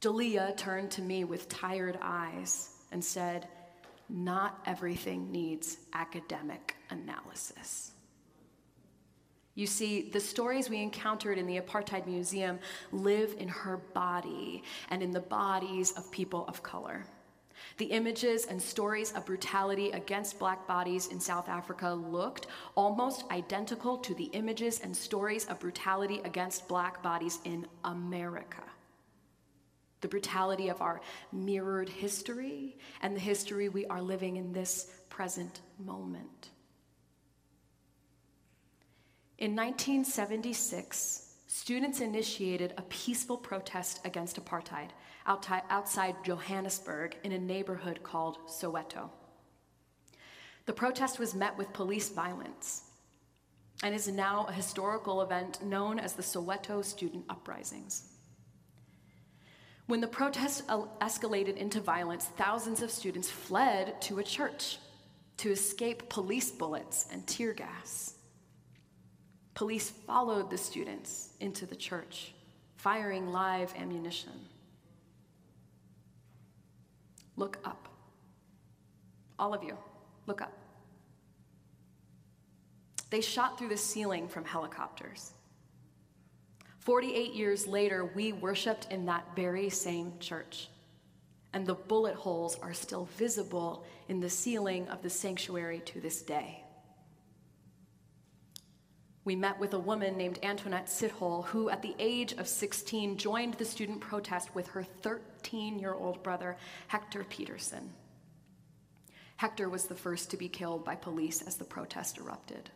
Dalia 0.00 0.56
turned 0.56 0.90
to 0.92 1.02
me 1.02 1.24
with 1.24 1.46
tired 1.50 1.98
eyes 2.00 2.70
and 2.92 3.04
said, 3.04 3.48
Not 4.08 4.62
everything 4.64 5.30
needs 5.30 5.76
academic 5.92 6.74
analysis. 6.88 7.90
You 9.54 9.66
see, 9.66 10.08
the 10.08 10.18
stories 10.18 10.70
we 10.70 10.80
encountered 10.80 11.36
in 11.36 11.46
the 11.46 11.60
Apartheid 11.60 12.06
Museum 12.06 12.58
live 12.92 13.36
in 13.38 13.48
her 13.48 13.76
body 13.76 14.62
and 14.88 15.02
in 15.02 15.10
the 15.10 15.20
bodies 15.20 15.92
of 15.98 16.10
people 16.10 16.46
of 16.48 16.62
color. 16.62 17.04
The 17.78 17.86
images 17.86 18.46
and 18.46 18.60
stories 18.60 19.12
of 19.12 19.26
brutality 19.26 19.90
against 19.90 20.38
black 20.38 20.66
bodies 20.66 21.08
in 21.08 21.20
South 21.20 21.48
Africa 21.48 21.92
looked 21.92 22.46
almost 22.74 23.24
identical 23.30 23.98
to 23.98 24.14
the 24.14 24.30
images 24.32 24.80
and 24.80 24.96
stories 24.96 25.44
of 25.44 25.60
brutality 25.60 26.20
against 26.24 26.68
black 26.68 27.02
bodies 27.02 27.38
in 27.44 27.66
America. 27.84 28.62
The 30.00 30.08
brutality 30.08 30.68
of 30.68 30.80
our 30.80 31.02
mirrored 31.32 31.88
history 31.88 32.78
and 33.02 33.14
the 33.14 33.20
history 33.20 33.68
we 33.68 33.84
are 33.86 34.00
living 34.00 34.36
in 34.36 34.52
this 34.52 34.90
present 35.10 35.60
moment. 35.78 36.50
In 39.38 39.54
1976, 39.54 41.34
students 41.46 42.00
initiated 42.00 42.72
a 42.78 42.82
peaceful 42.82 43.36
protest 43.36 44.00
against 44.06 44.42
apartheid 44.42 44.90
outside 45.26 46.14
Johannesburg 46.24 47.16
in 47.24 47.32
a 47.32 47.38
neighborhood 47.38 48.02
called 48.02 48.38
Soweto. 48.46 49.10
The 50.66 50.72
protest 50.72 51.18
was 51.18 51.34
met 51.34 51.56
with 51.58 51.72
police 51.72 52.08
violence 52.08 52.82
and 53.82 53.94
is 53.94 54.08
now 54.08 54.46
a 54.48 54.52
historical 54.52 55.22
event 55.22 55.62
known 55.62 55.98
as 55.98 56.14
the 56.14 56.22
Soweto 56.22 56.84
Student 56.84 57.24
Uprisings. 57.28 58.08
When 59.86 60.00
the 60.00 60.08
protest 60.08 60.64
escalated 60.68 61.56
into 61.56 61.80
violence, 61.80 62.24
thousands 62.36 62.82
of 62.82 62.90
students 62.90 63.30
fled 63.30 64.00
to 64.02 64.18
a 64.18 64.24
church 64.24 64.78
to 65.36 65.50
escape 65.50 66.08
police 66.08 66.50
bullets 66.50 67.06
and 67.12 67.24
tear 67.26 67.52
gas. 67.52 68.14
Police 69.54 69.90
followed 69.90 70.50
the 70.50 70.58
students 70.58 71.30
into 71.38 71.66
the 71.66 71.76
church, 71.76 72.32
firing 72.76 73.28
live 73.28 73.72
ammunition. 73.76 74.32
Look 77.36 77.58
up. 77.64 77.88
All 79.38 79.52
of 79.52 79.62
you, 79.62 79.76
look 80.26 80.40
up. 80.40 80.52
They 83.10 83.20
shot 83.20 83.58
through 83.58 83.68
the 83.68 83.76
ceiling 83.76 84.28
from 84.28 84.44
helicopters. 84.44 85.32
48 86.80 87.34
years 87.34 87.66
later, 87.66 88.04
we 88.14 88.32
worshiped 88.32 88.86
in 88.90 89.06
that 89.06 89.24
very 89.34 89.68
same 89.68 90.12
church, 90.20 90.68
and 91.52 91.66
the 91.66 91.74
bullet 91.74 92.14
holes 92.14 92.58
are 92.62 92.72
still 92.72 93.06
visible 93.16 93.84
in 94.08 94.20
the 94.20 94.30
ceiling 94.30 94.88
of 94.88 95.02
the 95.02 95.10
sanctuary 95.10 95.80
to 95.86 96.00
this 96.00 96.22
day. 96.22 96.62
We 99.26 99.34
met 99.34 99.58
with 99.58 99.74
a 99.74 99.78
woman 99.80 100.16
named 100.16 100.38
Antoinette 100.44 100.86
Sithole, 100.86 101.46
who, 101.46 101.68
at 101.68 101.82
the 101.82 101.96
age 101.98 102.34
of 102.34 102.46
16, 102.46 103.16
joined 103.16 103.54
the 103.54 103.64
student 103.64 104.00
protest 104.00 104.54
with 104.54 104.68
her 104.68 104.84
13 104.84 105.80
year 105.80 105.94
old 105.94 106.22
brother, 106.22 106.56
Hector 106.86 107.24
Pieterson. 107.24 107.88
Hector 109.34 109.68
was 109.68 109.86
the 109.86 109.96
first 109.96 110.30
to 110.30 110.36
be 110.36 110.48
killed 110.48 110.84
by 110.84 110.94
police 110.94 111.42
as 111.42 111.56
the 111.56 111.64
protest 111.64 112.18
erupted. 112.18 112.70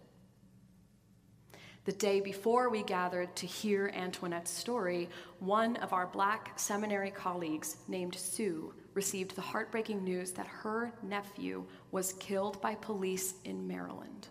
The 1.85 1.92
day 1.92 2.21
before 2.21 2.69
we 2.69 2.83
gathered 2.83 3.37
to 3.37 3.47
hear 3.47 3.92
Antoinette's 3.95 4.50
story, 4.50 5.09
one 5.38 5.76
of 5.76 5.92
our 5.92 6.09
black 6.09 6.59
seminary 6.59 7.12
colleagues, 7.12 7.76
named 7.87 8.16
Sue, 8.16 8.75
received 8.95 9.37
the 9.37 9.40
heartbreaking 9.40 10.02
news 10.02 10.33
that 10.33 10.49
her 10.49 10.92
nephew 11.00 11.64
was 11.92 12.14
killed 12.14 12.61
by 12.61 12.75
police 12.75 13.35
in 13.45 13.69
Maryland. 13.69 14.26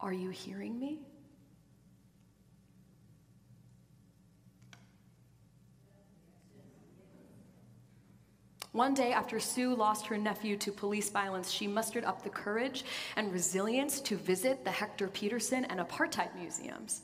Are 0.00 0.12
you 0.12 0.30
hearing 0.30 0.78
me? 0.78 1.00
One 8.76 8.92
day 8.92 9.12
after 9.12 9.40
Sue 9.40 9.74
lost 9.74 10.06
her 10.08 10.18
nephew 10.18 10.58
to 10.58 10.70
police 10.70 11.08
violence, 11.08 11.50
she 11.50 11.66
mustered 11.66 12.04
up 12.04 12.22
the 12.22 12.28
courage 12.28 12.84
and 13.16 13.32
resilience 13.32 14.00
to 14.02 14.18
visit 14.18 14.64
the 14.64 14.70
Hector 14.70 15.08
Pieterson 15.08 15.64
and 15.70 15.80
apartheid 15.80 16.34
museums. 16.38 17.00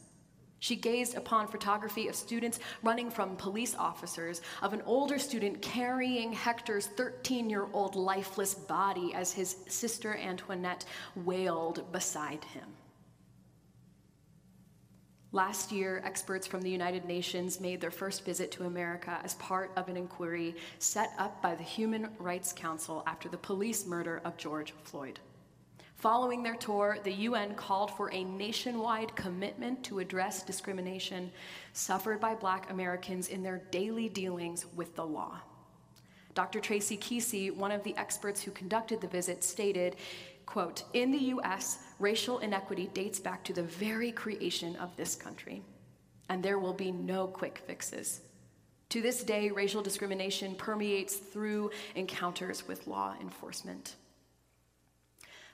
She 0.58 0.76
gazed 0.76 1.16
upon 1.16 1.48
photography 1.48 2.08
of 2.08 2.14
students 2.14 2.60
running 2.82 3.10
from 3.10 3.36
police 3.36 3.74
officers, 3.74 4.42
of 4.60 4.74
an 4.74 4.82
older 4.82 5.18
student 5.18 5.62
carrying 5.62 6.30
Hector's 6.34 6.88
13 6.88 7.48
year 7.48 7.66
old 7.72 7.96
lifeless 7.96 8.52
body 8.52 9.14
as 9.14 9.32
his 9.32 9.56
sister 9.66 10.14
Antoinette 10.14 10.84
wailed 11.16 11.90
beside 11.90 12.44
him. 12.44 12.68
Last 15.34 15.72
year, 15.72 16.02
experts 16.04 16.46
from 16.46 16.60
the 16.60 16.68
United 16.68 17.06
Nations 17.06 17.58
made 17.58 17.80
their 17.80 17.90
first 17.90 18.22
visit 18.22 18.50
to 18.52 18.64
America 18.64 19.18
as 19.24 19.32
part 19.36 19.70
of 19.76 19.88
an 19.88 19.96
inquiry 19.96 20.54
set 20.78 21.14
up 21.18 21.40
by 21.40 21.54
the 21.54 21.62
Human 21.62 22.10
Rights 22.18 22.52
Council 22.52 23.02
after 23.06 23.30
the 23.30 23.38
police 23.38 23.86
murder 23.86 24.20
of 24.26 24.36
George 24.36 24.74
Floyd. 24.84 25.20
Following 25.96 26.42
their 26.42 26.56
tour, 26.56 26.98
the 27.02 27.12
UN 27.12 27.54
called 27.54 27.90
for 27.92 28.12
a 28.12 28.24
nationwide 28.24 29.16
commitment 29.16 29.82
to 29.84 30.00
address 30.00 30.42
discrimination 30.42 31.32
suffered 31.72 32.20
by 32.20 32.34
Black 32.34 32.70
Americans 32.70 33.28
in 33.28 33.42
their 33.42 33.62
daily 33.70 34.10
dealings 34.10 34.66
with 34.76 34.94
the 34.96 35.06
law. 35.06 35.40
Dr. 36.34 36.60
Tracie 36.60 36.96
Keesee, 36.96 37.54
one 37.54 37.72
of 37.72 37.82
the 37.84 37.96
experts 37.96 38.42
who 38.42 38.50
conducted 38.50 39.00
the 39.00 39.08
visit, 39.08 39.44
stated 39.44 39.96
quote, 40.52 40.82
in 40.92 41.10
the 41.10 41.32
US, 41.36 41.78
racial 41.98 42.38
inequity 42.40 42.90
dates 42.92 43.18
back 43.18 43.42
to 43.44 43.54
the 43.54 43.62
very 43.62 44.12
creation 44.12 44.76
of 44.76 44.94
this 44.98 45.14
country, 45.14 45.62
and 46.28 46.42
there 46.42 46.58
will 46.58 46.74
be 46.74 46.92
no 46.92 47.26
quick 47.26 47.62
fixes. 47.66 48.20
To 48.90 49.00
this 49.00 49.24
day, 49.24 49.48
racial 49.48 49.80
discrimination 49.80 50.54
permeates 50.54 51.16
through 51.16 51.70
encounters 51.94 52.68
with 52.68 52.86
law 52.86 53.14
enforcement. 53.18 53.96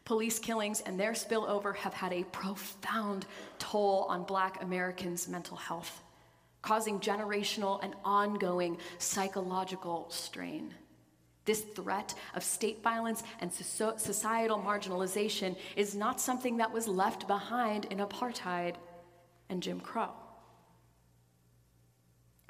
Police 0.05 0.40
killings 0.40 0.81
and 0.81 0.99
their 0.99 1.12
spillover 1.12 1.76
have 1.76 1.95
had 1.95 2.12
a 2.12 2.25
profound 2.33 3.25
toll 3.61 4.05
on 4.09 4.25
Black 4.25 4.61
Americans' 4.64 5.28
mental 5.28 5.57
health, 5.57 6.02
causing 6.61 6.99
generational 6.99 7.78
and 7.85 7.95
ongoing 8.05 8.76
psychological 8.99 10.07
strain. 10.11 10.75
This 11.49 11.62
threat 11.62 12.14
of 12.35 12.45
state 12.45 12.83
violence 12.83 13.23
and 13.40 13.50
societal 13.50 14.59
marginalization 14.59 15.57
is 15.76 15.95
not 15.95 16.21
something 16.21 16.59
that 16.59 16.71
was 16.71 16.87
left 16.87 17.26
behind 17.26 17.87
in 17.87 18.00
apartheid 18.00 18.75
and 19.49 19.62
Jim 19.62 19.81
Crow. 19.81 20.11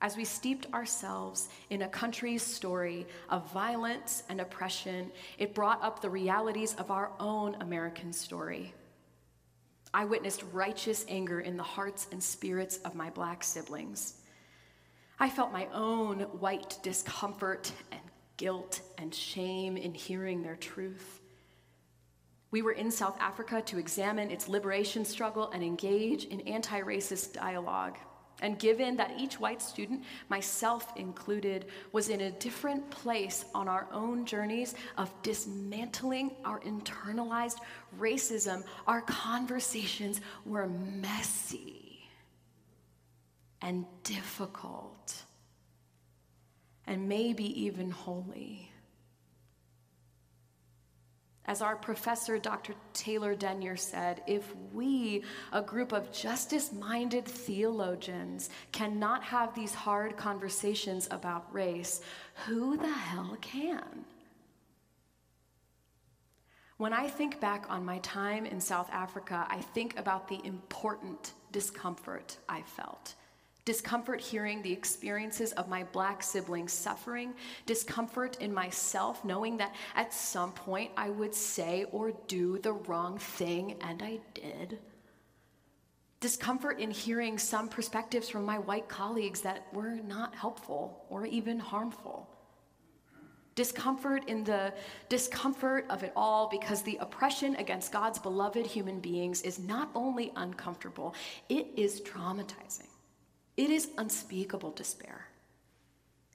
as 0.01 0.17
we 0.17 0.25
steeped 0.25 0.67
ourselves 0.75 1.49
in 1.71 1.83
a 1.83 1.89
country's 1.89 2.43
story 2.43 3.07
of 3.29 3.53
violence 3.53 4.25
and 4.29 4.41
oppression, 4.41 5.13
it 5.39 5.55
brought 5.55 5.83
up 5.83 6.01
the 6.01 6.11
realities 6.11 6.75
of 6.75 6.91
our 6.91 7.13
own 7.21 7.55
American 7.61 8.13
story. 8.13 8.75
I 9.95 10.05
witnessed 10.07 10.43
righteous 10.53 11.05
anger 11.09 11.41
in 11.41 11.57
the 11.57 11.63
hearts 11.63 12.09
and 12.11 12.21
spirits 12.23 12.79
of 12.79 12.97
my 12.97 13.11
black 13.11 13.45
siblings. 13.45 14.15
I 15.21 15.31
felt 15.31 15.53
my 15.53 15.67
own 15.73 16.21
white 16.41 16.79
discomfort 16.83 17.73
and 17.91 18.01
guilt 18.39 18.81
and 18.97 19.15
shame 19.15 19.77
in 19.77 19.93
hearing 19.93 20.43
their 20.43 20.57
truth. 20.57 21.21
We 22.51 22.63
were 22.63 22.73
in 22.73 22.91
South 22.91 23.19
Africa 23.21 23.61
to 23.67 23.79
examine 23.79 24.31
its 24.31 24.49
liberation 24.49 25.05
struggle 25.05 25.51
and 25.51 25.63
engage 25.63 26.25
in 26.25 26.41
anti 26.41 26.81
racist 26.81 27.35
dialogue. 27.35 27.99
And 28.41 28.59
given 28.59 28.97
that 28.97 29.19
each 29.19 29.41
white 29.41 29.61
student, 29.61 30.05
myself 30.29 30.93
included, 30.97 31.67
was 31.91 32.09
in 32.09 32.21
a 32.23 32.31
different 32.31 32.89
place 32.89 33.45
on 33.53 33.69
our 33.69 33.89
own 33.93 34.25
journeys 34.25 34.77
of 34.97 35.13
dismantling 35.23 36.31
our 36.45 36.61
internalized 36.61 37.59
racism, 37.99 38.63
our 38.87 39.03
conversations 39.03 40.21
were 40.47 40.69
messy 40.69 42.09
and 43.61 43.85
difficult 44.05 45.25
and 46.89 47.09
maybe 47.09 47.63
even 47.63 47.91
holy. 47.91 48.73
As 51.45 51.63
our 51.63 51.77
professor, 51.77 52.39
Dr. 52.39 52.75
Taylor 52.93 53.35
Denyer, 53.35 53.77
said, 53.77 54.23
if 54.27 54.55
we, 54.73 55.23
a 55.53 55.63
group 55.63 55.93
of 55.93 56.13
justice 56.13 56.73
minded 56.73 57.25
theologians, 57.25 58.51
cannot 58.73 59.23
have 59.23 59.55
these 59.55 59.73
hard 59.73 60.17
conversations 60.17 61.09
about 61.11 61.53
race, 61.55 62.03
who 62.47 62.77
the 62.77 62.93
hell 62.93 63.37
can? 63.41 64.05
When 66.77 66.93
I 66.93 67.09
think 67.09 67.41
back 67.41 67.65
on 67.71 67.85
my 67.85 67.99
time 67.99 68.45
in 68.45 68.61
South 68.61 68.89
Africa, 68.93 69.47
I 69.49 69.61
think 69.61 69.99
about 69.99 70.29
the 70.29 70.41
important 70.45 71.33
discomfort 71.51 72.37
I 72.49 72.63
felt 72.63 73.15
discomfort 73.69 74.19
hearing 74.19 74.63
the 74.63 74.73
experiences 74.73 75.53
of 75.53 75.69
my 75.69 75.85
black 75.93 76.23
siblings 76.23 76.73
suffering, 76.73 77.35
discomfort 77.67 78.39
in 78.41 78.51
myself 78.51 79.23
knowing 79.27 79.59
that 79.59 79.75
at 79.95 80.11
some 80.11 80.53
point 80.53 80.91
I 80.97 81.11
would 81.11 81.35
say 81.35 81.85
or 81.93 82.13
do 82.29 82.59
the 82.61 82.73
wrong 82.73 83.19
thing, 83.19 83.77
and 83.83 84.03
I 84.03 84.21
did. 84.33 84.79
Discomfort 86.19 86.81
in 86.81 86.91
hearing 86.91 87.37
some 87.37 87.69
perspectives 87.69 88.31
from 88.31 88.47
my 88.47 88.59
white 88.59 88.89
colleagues 88.89 89.43
that 89.43 89.67
were 89.75 89.97
not 89.97 90.35
helpful 90.35 91.05
or 91.11 91.27
even 91.27 91.59
harmful. 91.59 92.27
Discomfort 93.55 94.27
in 94.29 94.45
the 94.45 94.73
discomfort 95.11 95.85
of 95.91 96.03
it 96.03 96.15
all 96.17 96.49
because 96.49 96.81
the 96.81 96.97
oppression 97.03 97.55
against 97.57 97.93
God's 97.93 98.19
beloved 98.19 98.65
human 98.65 98.99
beings 98.99 99.43
is 99.43 99.59
not 99.59 99.91
only 99.95 100.33
uncomfortable, 100.37 101.15
it 101.51 101.67
is 101.77 102.01
traumatizing. 102.01 102.89
It 103.59 103.71
is 103.71 103.89
unspeakable 103.99 104.71
despair. 104.71 105.27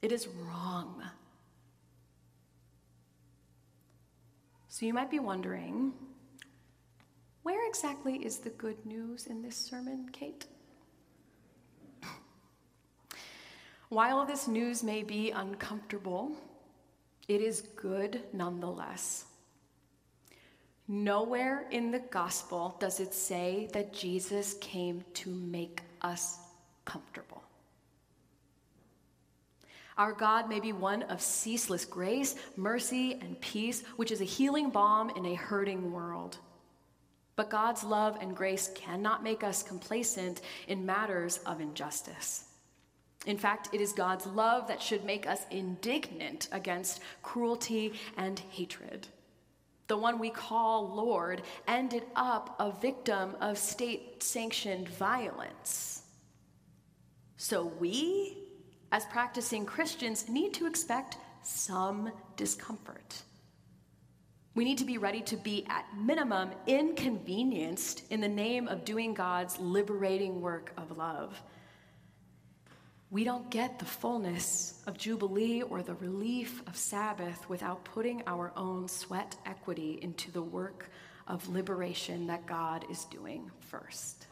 It 0.02 0.12
is 0.12 0.28
wrong. 0.28 1.02
So 4.68 4.86
you 4.86 4.94
might 4.94 5.10
be 5.10 5.20
wondering 5.20 5.94
where 7.44 7.66
exactly 7.66 8.16
is 8.16 8.40
the 8.40 8.50
good 8.50 8.86
news 8.86 9.28
in 9.28 9.42
this 9.42 9.56
sermon, 9.56 10.10
Kate? 10.12 10.48
While 13.88 14.26
this 14.26 14.50
news 14.50 14.84
may 14.84 15.02
be 15.02 15.32
uncomfortable, 15.32 16.34
it 17.30 17.40
is 17.40 17.62
good 17.78 18.22
nonetheless. 18.34 19.24
Nowhere 20.90 21.68
in 21.72 21.90
the 21.90 22.00
gospel 22.00 22.76
does 22.82 23.00
it 23.00 23.14
say 23.14 23.70
that 23.72 23.94
Jesus 23.94 24.56
came 24.60 25.06
to 25.14 25.30
make 25.30 25.80
us 26.02 26.43
comfortable. 26.86 27.44
Our 29.98 30.14
God 30.14 30.50
may 30.50 30.60
be 30.60 30.74
one 30.74 31.04
of 31.04 31.22
ceaseless 31.22 31.86
grace, 31.86 32.36
mercy, 32.58 33.14
and 33.22 33.40
peace, 33.42 33.84
which 33.96 34.12
is 34.12 34.22
a 34.22 34.26
healing 34.26 34.70
balm 34.70 35.12
in 35.12 35.26
a 35.26 35.36
hurting 35.36 35.92
world. 35.92 36.38
But 37.36 37.50
God's 37.50 37.84
love 37.84 38.18
and 38.22 38.36
grace 38.36 38.72
cannot 38.76 39.24
make 39.24 39.44
us 39.44 39.64
complacent 39.64 40.42
in 40.68 40.86
matters 40.86 41.40
of 41.46 41.62
injustice. 41.62 42.46
In 43.26 43.38
fact, 43.38 43.70
it 43.72 43.82
is 43.82 43.94
God's 43.94 44.26
love 44.26 44.68
that 44.68 44.82
should 44.82 45.06
make 45.06 45.28
us 45.28 45.46
indignant 45.50 46.50
against 46.52 47.00
cruelty 47.22 47.94
and 48.18 48.40
hatred. 48.52 49.08
The 49.88 49.98
one 49.98 50.20
we 50.20 50.30
call 50.30 50.94
Lord 50.94 51.44
ended 51.68 52.04
up 52.16 52.56
a 52.60 52.72
victim 52.72 53.36
of 53.40 53.58
state 53.58 54.22
sanctioned 54.22 54.90
violence. 54.90 56.03
So 57.38 57.66
we, 57.66 58.38
as 58.92 59.06
practicing 59.06 59.66
Christians, 59.66 60.30
need 60.30 60.54
to 60.56 60.68
expect 60.68 61.18
some 61.42 62.12
discomfort. 62.36 63.22
We 64.56 64.66
need 64.66 64.78
to 64.78 64.86
be 64.86 65.00
ready 65.00 65.22
to 65.24 65.38
be, 65.38 65.66
at 65.68 65.86
minimum, 65.98 66.52
inconvenienced 66.68 68.04
in 68.12 68.22
the 68.22 68.28
name 68.28 68.68
of 68.68 68.86
doing 68.86 69.14
God's 69.14 69.60
liberating 69.60 70.42
work 70.42 70.72
of 70.78 70.96
love. 70.96 71.42
We 73.10 73.24
don't 73.24 73.50
get 73.50 73.80
the 73.80 73.86
fullness 73.86 74.82
of 74.88 74.98
Jubilee 74.98 75.64
or 75.64 75.82
the 75.82 75.96
relief 75.96 76.62
of 76.68 76.78
Sabbath 76.78 77.48
without 77.50 77.84
putting 77.84 78.24
our 78.26 78.52
own 78.56 78.88
sweat 78.88 79.36
equity 79.46 80.00
into 80.02 80.32
the 80.32 80.42
work 80.42 80.90
of 81.28 81.48
liberation 81.48 82.28
that 82.28 82.46
God 82.46 82.86
is 82.90 83.06
doing 83.06 83.50
first. 83.60 84.28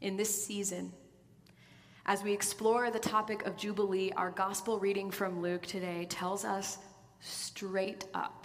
In 0.00 0.16
this 0.16 0.44
season, 0.44 0.92
as 2.06 2.22
we 2.22 2.32
explore 2.32 2.90
the 2.90 2.98
topic 2.98 3.46
of 3.46 3.56
Jubilee, 3.56 4.12
our 4.16 4.30
gospel 4.30 4.78
reading 4.78 5.10
from 5.10 5.40
Luke 5.40 5.66
today 5.66 6.06
tells 6.08 6.44
us 6.44 6.78
straight 7.20 8.06
up 8.14 8.42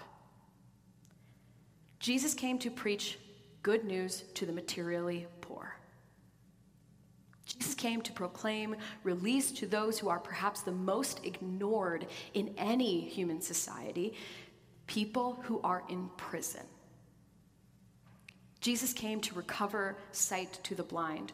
Jesus 1.99 2.33
came 2.33 2.59
to 2.59 2.71
preach 2.71 3.17
good 3.63 3.83
news 3.83 4.23
to 4.35 4.45
the 4.45 4.53
materially 4.53 5.27
poor. 5.41 5.75
Jesus 7.45 7.73
came 7.73 8.01
to 8.01 8.11
proclaim 8.11 8.75
release 9.03 9.51
to 9.53 9.65
those 9.65 9.97
who 9.97 10.09
are 10.09 10.19
perhaps 10.19 10.61
the 10.61 10.71
most 10.71 11.25
ignored 11.25 12.07
in 12.33 12.53
any 12.57 13.01
human 13.01 13.41
society 13.41 14.13
people 14.85 15.39
who 15.43 15.59
are 15.65 15.83
in 15.89 16.09
prison. 16.15 16.63
Jesus 18.61 18.93
came 18.93 19.19
to 19.19 19.35
recover 19.35 19.97
sight 20.13 20.59
to 20.63 20.75
the 20.75 20.83
blind 20.83 21.33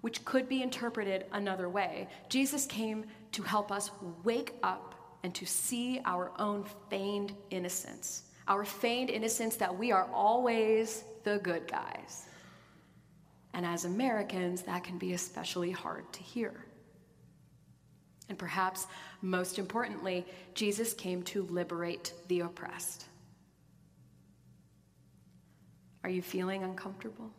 which 0.00 0.24
could 0.24 0.48
be 0.48 0.62
interpreted 0.62 1.26
another 1.32 1.68
way. 1.68 2.08
Jesus 2.28 2.66
came 2.66 3.04
to 3.32 3.42
help 3.42 3.70
us 3.70 3.90
wake 4.24 4.54
up 4.62 4.94
and 5.22 5.34
to 5.34 5.46
see 5.46 6.00
our 6.04 6.32
own 6.38 6.64
feigned 6.88 7.34
innocence, 7.50 8.22
our 8.48 8.64
feigned 8.64 9.10
innocence 9.10 9.56
that 9.56 9.76
we 9.76 9.92
are 9.92 10.08
always 10.12 11.04
the 11.24 11.38
good 11.42 11.70
guys. 11.70 12.26
And 13.52 13.66
as 13.66 13.84
Americans, 13.84 14.62
that 14.62 14.84
can 14.84 14.96
be 14.96 15.12
especially 15.12 15.70
hard 15.70 16.10
to 16.12 16.22
hear. 16.22 16.64
And 18.28 18.38
perhaps 18.38 18.86
most 19.22 19.58
importantly, 19.58 20.24
Jesus 20.54 20.94
came 20.94 21.22
to 21.24 21.42
liberate 21.44 22.14
the 22.28 22.40
oppressed. 22.40 23.06
Are 26.04 26.10
you 26.10 26.22
feeling 26.22 26.62
uncomfortable? 26.62 27.30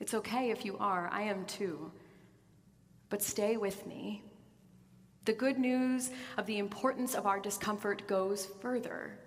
It's 0.00 0.14
okay 0.14 0.50
if 0.50 0.64
you 0.64 0.76
are, 0.78 1.08
I 1.12 1.22
am 1.22 1.44
too. 1.44 1.92
But 3.10 3.22
stay 3.22 3.56
with 3.56 3.86
me. 3.86 4.24
The 5.26 5.32
good 5.34 5.58
news 5.58 6.10
of 6.38 6.46
the 6.46 6.58
importance 6.58 7.14
of 7.14 7.26
our 7.26 7.38
discomfort 7.38 8.06
goes 8.08 8.46
further. 8.60 9.18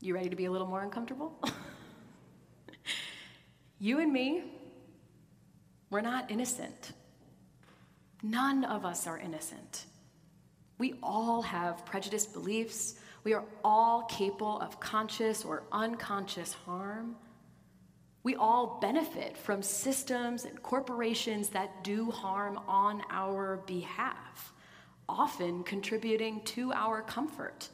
You 0.00 0.14
ready 0.14 0.28
to 0.28 0.36
be 0.36 0.46
a 0.46 0.50
little 0.50 0.66
more 0.66 0.82
uncomfortable? 0.82 1.40
you 3.78 4.00
and 4.00 4.12
me, 4.12 4.42
we're 5.90 6.00
not 6.00 6.30
innocent. 6.30 6.92
None 8.22 8.64
of 8.64 8.84
us 8.84 9.06
are 9.06 9.18
innocent. 9.18 9.86
We 10.78 10.94
all 11.02 11.42
have 11.42 11.86
prejudiced 11.86 12.32
beliefs. 12.32 12.96
We 13.22 13.34
are 13.34 13.44
all 13.62 14.02
capable 14.02 14.58
of 14.60 14.80
conscious 14.80 15.44
or 15.44 15.62
unconscious 15.70 16.52
harm. 16.52 17.14
We 18.24 18.36
all 18.36 18.78
benefit 18.80 19.36
from 19.36 19.62
systems 19.62 20.44
and 20.44 20.62
corporations 20.62 21.48
that 21.50 21.82
do 21.82 22.10
harm 22.10 22.58
on 22.68 23.02
our 23.10 23.56
behalf, 23.66 24.52
often 25.08 25.64
contributing 25.64 26.40
to 26.44 26.72
our 26.72 27.02
comfort. 27.02 27.68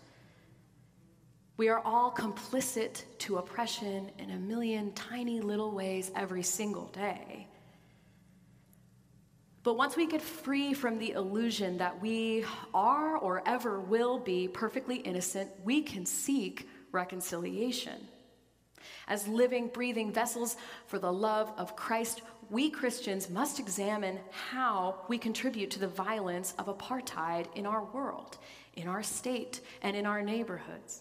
We 1.59 1.69
are 1.69 1.83
all 1.85 2.11
complicit 2.11 3.03
to 3.19 3.39
oppression 3.39 4.11
in 4.19 4.31
a 4.31 4.37
million 4.37 4.93
tiny 4.93 5.41
little 5.41 5.73
ways 5.73 6.11
every 6.15 6.43
single 6.43 6.87
day. 6.87 7.47
But 9.65 9.75
once 9.77 9.97
we 9.97 10.07
get 10.07 10.23
free 10.23 10.73
from 10.73 10.99
the 10.99 11.11
illusion 11.11 11.77
that 11.79 12.01
we 12.01 12.45
are 12.73 13.19
or 13.19 13.43
ever 13.45 13.81
will 13.81 14.19
be 14.19 14.49
perfectly 14.49 14.97
innocent, 14.97 15.51
we 15.63 15.83
can 15.83 16.07
seek 16.07 16.69
reconciliation. 16.91 18.09
As 19.09 19.27
living, 19.27 19.69
breathing 19.69 20.13
vessels 20.13 20.57
for 20.87 20.99
the 20.99 21.13
love 21.13 21.51
of 21.57 21.75
Christ, 21.75 22.21
we 22.51 22.69
Christians 22.71 23.31
must 23.31 23.59
examine 23.59 24.21
how 24.51 24.97
we 25.09 25.17
contribute 25.19 25.71
to 25.73 25.79
the 25.79 25.89
violence 25.89 26.55
of 26.59 26.67
apartheid 26.67 27.47
in 27.57 27.65
our 27.67 27.85
world, 27.85 28.37
in 28.75 28.87
our 28.87 29.03
state, 29.03 29.63
and 29.83 29.97
in 29.97 30.05
our 30.05 30.23
neighborhoods. 30.23 31.01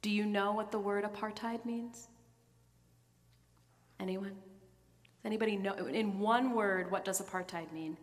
Do 0.00 0.10
you 0.10 0.24
know 0.24 0.52
what 0.52 0.72
the 0.72 0.78
word 0.78 1.04
apartheid 1.04 1.64
means? 1.66 2.08
Anyone? 4.00 4.30
Does 4.30 5.26
anybody 5.26 5.56
know? 5.56 5.74
In 5.74 6.18
one 6.18 6.54
word, 6.54 6.90
what 6.90 7.04
does 7.04 7.20
apartheid 7.20 7.70
mean? 7.72 7.98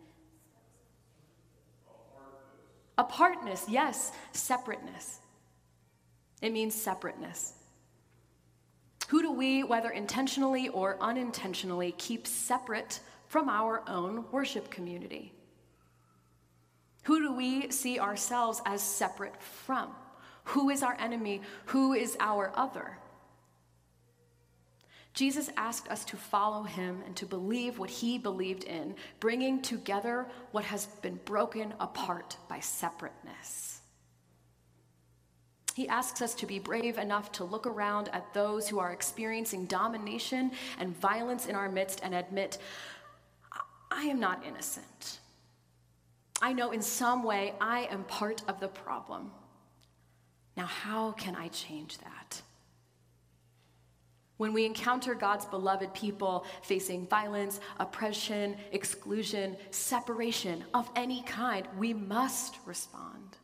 Apartness, 2.96 3.64
yes, 3.68 4.12
separateness. 4.32 5.18
It 6.42 6.52
means 6.52 6.74
separateness. 6.74 7.55
We, 9.36 9.62
whether 9.62 9.90
intentionally 9.90 10.68
or 10.68 10.96
unintentionally, 11.00 11.94
keep 11.98 12.26
separate 12.26 13.00
from 13.28 13.48
our 13.48 13.82
own 13.88 14.24
worship 14.32 14.70
community? 14.70 15.32
Who 17.04 17.20
do 17.20 17.32
we 17.32 17.70
see 17.70 18.00
ourselves 18.00 18.62
as 18.64 18.82
separate 18.82 19.40
from? 19.40 19.90
Who 20.44 20.70
is 20.70 20.82
our 20.82 20.96
enemy? 20.98 21.42
Who 21.66 21.92
is 21.92 22.16
our 22.18 22.52
other? 22.54 22.98
Jesus 25.12 25.48
asked 25.56 25.88
us 25.88 26.04
to 26.06 26.16
follow 26.16 26.62
him 26.62 27.02
and 27.06 27.16
to 27.16 27.26
believe 27.26 27.78
what 27.78 27.90
he 27.90 28.18
believed 28.18 28.64
in, 28.64 28.94
bringing 29.18 29.62
together 29.62 30.26
what 30.50 30.64
has 30.64 30.86
been 31.00 31.18
broken 31.24 31.72
apart 31.80 32.36
by 32.48 32.60
separateness. 32.60 33.75
He 35.76 35.86
asks 35.88 36.22
us 36.22 36.32
to 36.36 36.46
be 36.46 36.58
brave 36.58 36.96
enough 36.96 37.30
to 37.32 37.44
look 37.44 37.66
around 37.66 38.08
at 38.14 38.32
those 38.32 38.66
who 38.66 38.78
are 38.78 38.92
experiencing 38.92 39.66
domination 39.66 40.52
and 40.78 40.96
violence 40.96 41.44
in 41.44 41.54
our 41.54 41.68
midst 41.68 42.00
and 42.02 42.14
admit, 42.14 42.56
I 43.90 44.04
am 44.04 44.18
not 44.18 44.42
innocent. 44.46 45.18
I 46.40 46.54
know 46.54 46.70
in 46.70 46.80
some 46.80 47.22
way 47.22 47.52
I 47.60 47.88
am 47.90 48.04
part 48.04 48.40
of 48.48 48.58
the 48.58 48.68
problem. 48.68 49.30
Now, 50.56 50.64
how 50.64 51.12
can 51.12 51.36
I 51.36 51.48
change 51.48 51.98
that? 51.98 52.40
When 54.38 54.54
we 54.54 54.64
encounter 54.64 55.14
God's 55.14 55.44
beloved 55.44 55.92
people 55.92 56.46
facing 56.62 57.06
violence, 57.06 57.60
oppression, 57.78 58.56
exclusion, 58.72 59.58
separation 59.72 60.64
of 60.72 60.90
any 60.96 61.22
kind, 61.24 61.68
we 61.76 61.92
must 61.92 62.56
respond. 62.64 63.36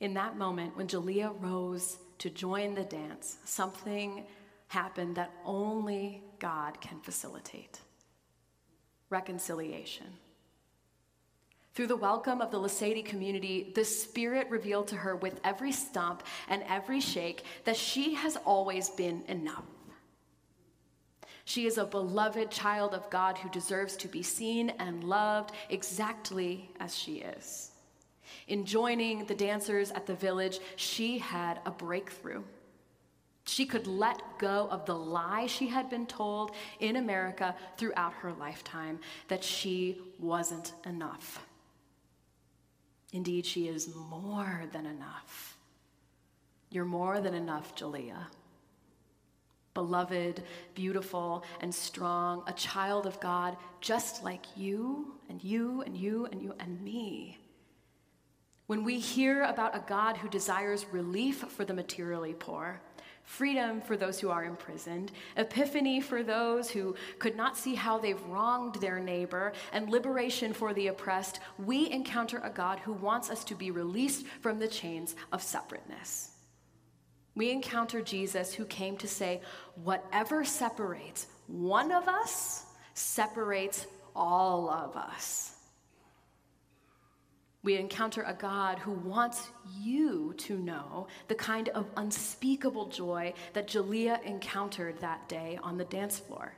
In 0.00 0.14
that 0.14 0.36
moment, 0.36 0.76
when 0.76 0.88
Jalea 0.88 1.34
rose 1.40 1.98
to 2.18 2.30
join 2.30 2.74
the 2.74 2.84
dance, 2.84 3.38
something 3.44 4.24
happened 4.68 5.16
that 5.16 5.32
only 5.44 6.22
God 6.38 6.80
can 6.80 7.00
facilitate 7.00 7.80
reconciliation. 9.08 10.06
Through 11.74 11.86
the 11.88 11.96
welcome 11.96 12.40
of 12.40 12.50
the 12.50 12.58
Lesedi 12.58 13.04
community, 13.04 13.70
the 13.74 13.84
Spirit 13.84 14.48
revealed 14.50 14.88
to 14.88 14.96
her 14.96 15.14
with 15.14 15.40
every 15.44 15.72
stomp 15.72 16.22
and 16.48 16.62
every 16.68 17.00
shake 17.00 17.44
that 17.64 17.76
she 17.76 18.14
has 18.14 18.36
always 18.38 18.88
been 18.90 19.22
enough. 19.28 19.64
She 21.44 21.66
is 21.66 21.78
a 21.78 21.84
beloved 21.84 22.50
child 22.50 22.94
of 22.94 23.08
God 23.10 23.38
who 23.38 23.48
deserves 23.50 23.96
to 23.98 24.08
be 24.08 24.22
seen 24.22 24.70
and 24.78 25.04
loved 25.04 25.52
exactly 25.68 26.70
as 26.80 26.96
she 26.96 27.18
is. 27.18 27.70
In 28.48 28.64
joining 28.64 29.26
the 29.26 29.34
dancers 29.34 29.90
at 29.90 30.06
the 30.06 30.14
village, 30.14 30.58
she 30.76 31.18
had 31.18 31.60
a 31.66 31.70
breakthrough. 31.70 32.42
She 33.44 33.64
could 33.64 33.86
let 33.86 34.38
go 34.38 34.68
of 34.70 34.86
the 34.86 34.94
lie 34.94 35.46
she 35.46 35.68
had 35.68 35.88
been 35.88 36.06
told 36.06 36.50
in 36.80 36.96
America 36.96 37.54
throughout 37.76 38.12
her 38.14 38.32
lifetime 38.32 38.98
that 39.28 39.44
she 39.44 40.00
wasn't 40.18 40.72
enough. 40.84 41.46
Indeed, 43.12 43.46
she 43.46 43.68
is 43.68 43.94
more 43.94 44.64
than 44.72 44.84
enough. 44.84 45.56
You're 46.70 46.84
more 46.84 47.20
than 47.20 47.34
enough, 47.34 47.74
Jalea. 47.76 48.26
Beloved, 49.74 50.42
beautiful, 50.74 51.44
and 51.60 51.72
strong, 51.72 52.42
a 52.46 52.52
child 52.52 53.06
of 53.06 53.20
God, 53.20 53.56
just 53.80 54.24
like 54.24 54.44
you 54.56 55.14
and 55.28 55.42
you 55.44 55.82
and 55.82 55.96
you 55.96 56.26
and 56.26 56.42
you 56.42 56.54
and 56.58 56.80
me. 56.82 57.38
When 58.66 58.82
we 58.82 58.98
hear 58.98 59.44
about 59.44 59.76
a 59.76 59.84
God 59.86 60.16
who 60.16 60.28
desires 60.28 60.86
relief 60.90 61.38
for 61.38 61.64
the 61.64 61.74
materially 61.74 62.34
poor, 62.34 62.80
freedom 63.22 63.80
for 63.80 63.96
those 63.96 64.18
who 64.18 64.30
are 64.30 64.44
imprisoned, 64.44 65.12
epiphany 65.36 66.00
for 66.00 66.22
those 66.22 66.70
who 66.70 66.96
could 67.18 67.36
not 67.36 67.56
see 67.56 67.74
how 67.74 67.98
they've 67.98 68.22
wronged 68.24 68.76
their 68.76 68.98
neighbor, 68.98 69.52
and 69.72 69.88
liberation 69.88 70.52
for 70.52 70.74
the 70.74 70.88
oppressed, 70.88 71.40
we 71.58 71.90
encounter 71.90 72.40
a 72.42 72.50
God 72.50 72.80
who 72.80 72.92
wants 72.92 73.30
us 73.30 73.44
to 73.44 73.54
be 73.54 73.70
released 73.70 74.26
from 74.40 74.58
the 74.58 74.68
chains 74.68 75.14
of 75.32 75.42
separateness. 75.42 76.32
We 77.36 77.50
encounter 77.50 78.00
Jesus 78.00 78.54
who 78.54 78.64
came 78.64 78.96
to 78.96 79.06
say, 79.06 79.42
whatever 79.84 80.44
separates 80.44 81.26
one 81.46 81.92
of 81.92 82.08
us 82.08 82.64
separates 82.94 83.86
all 84.16 84.70
of 84.70 84.96
us 84.96 85.55
we 87.66 87.76
encounter 87.76 88.22
a 88.22 88.32
God 88.32 88.78
who 88.78 88.92
wants 88.92 89.48
you 89.76 90.32
to 90.38 90.56
know 90.56 91.08
the 91.26 91.34
kind 91.34 91.68
of 91.70 91.84
unspeakable 91.96 92.86
joy 92.86 93.34
that 93.54 93.66
Jalea 93.66 94.22
encountered 94.22 95.00
that 95.00 95.28
day 95.28 95.58
on 95.64 95.76
the 95.76 95.84
dance 95.86 96.16
floor. 96.16 96.54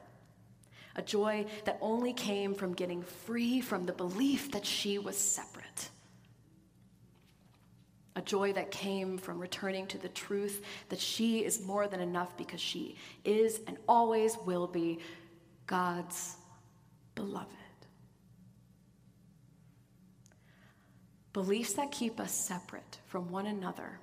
A 0.96 1.02
joy 1.02 1.46
that 1.64 1.78
only 1.80 2.12
came 2.12 2.54
from 2.54 2.74
getting 2.74 3.02
free 3.02 3.62
from 3.62 3.86
the 3.86 3.92
belief 3.94 4.50
that 4.52 4.66
she 4.66 4.98
was 4.98 5.16
separate. 5.16 5.88
A 8.14 8.20
joy 8.20 8.52
that 8.52 8.70
came 8.70 9.16
from 9.16 9.38
returning 9.40 9.86
to 9.86 9.96
the 9.96 10.10
truth 10.10 10.62
that 10.90 11.00
she 11.00 11.42
is 11.42 11.64
more 11.64 11.88
than 11.88 12.00
enough 12.00 12.36
because 12.36 12.60
she 12.60 12.96
is 13.24 13.60
and 13.66 13.78
always 13.88 14.36
will 14.44 14.66
be 14.66 14.98
God's 15.66 16.36
beloved. 17.14 17.48
Beliefs 21.32 21.74
that 21.74 21.92
keep 21.92 22.20
us 22.20 22.32
separate 22.32 22.98
from 23.06 23.30
one 23.30 23.46
another 23.46 23.98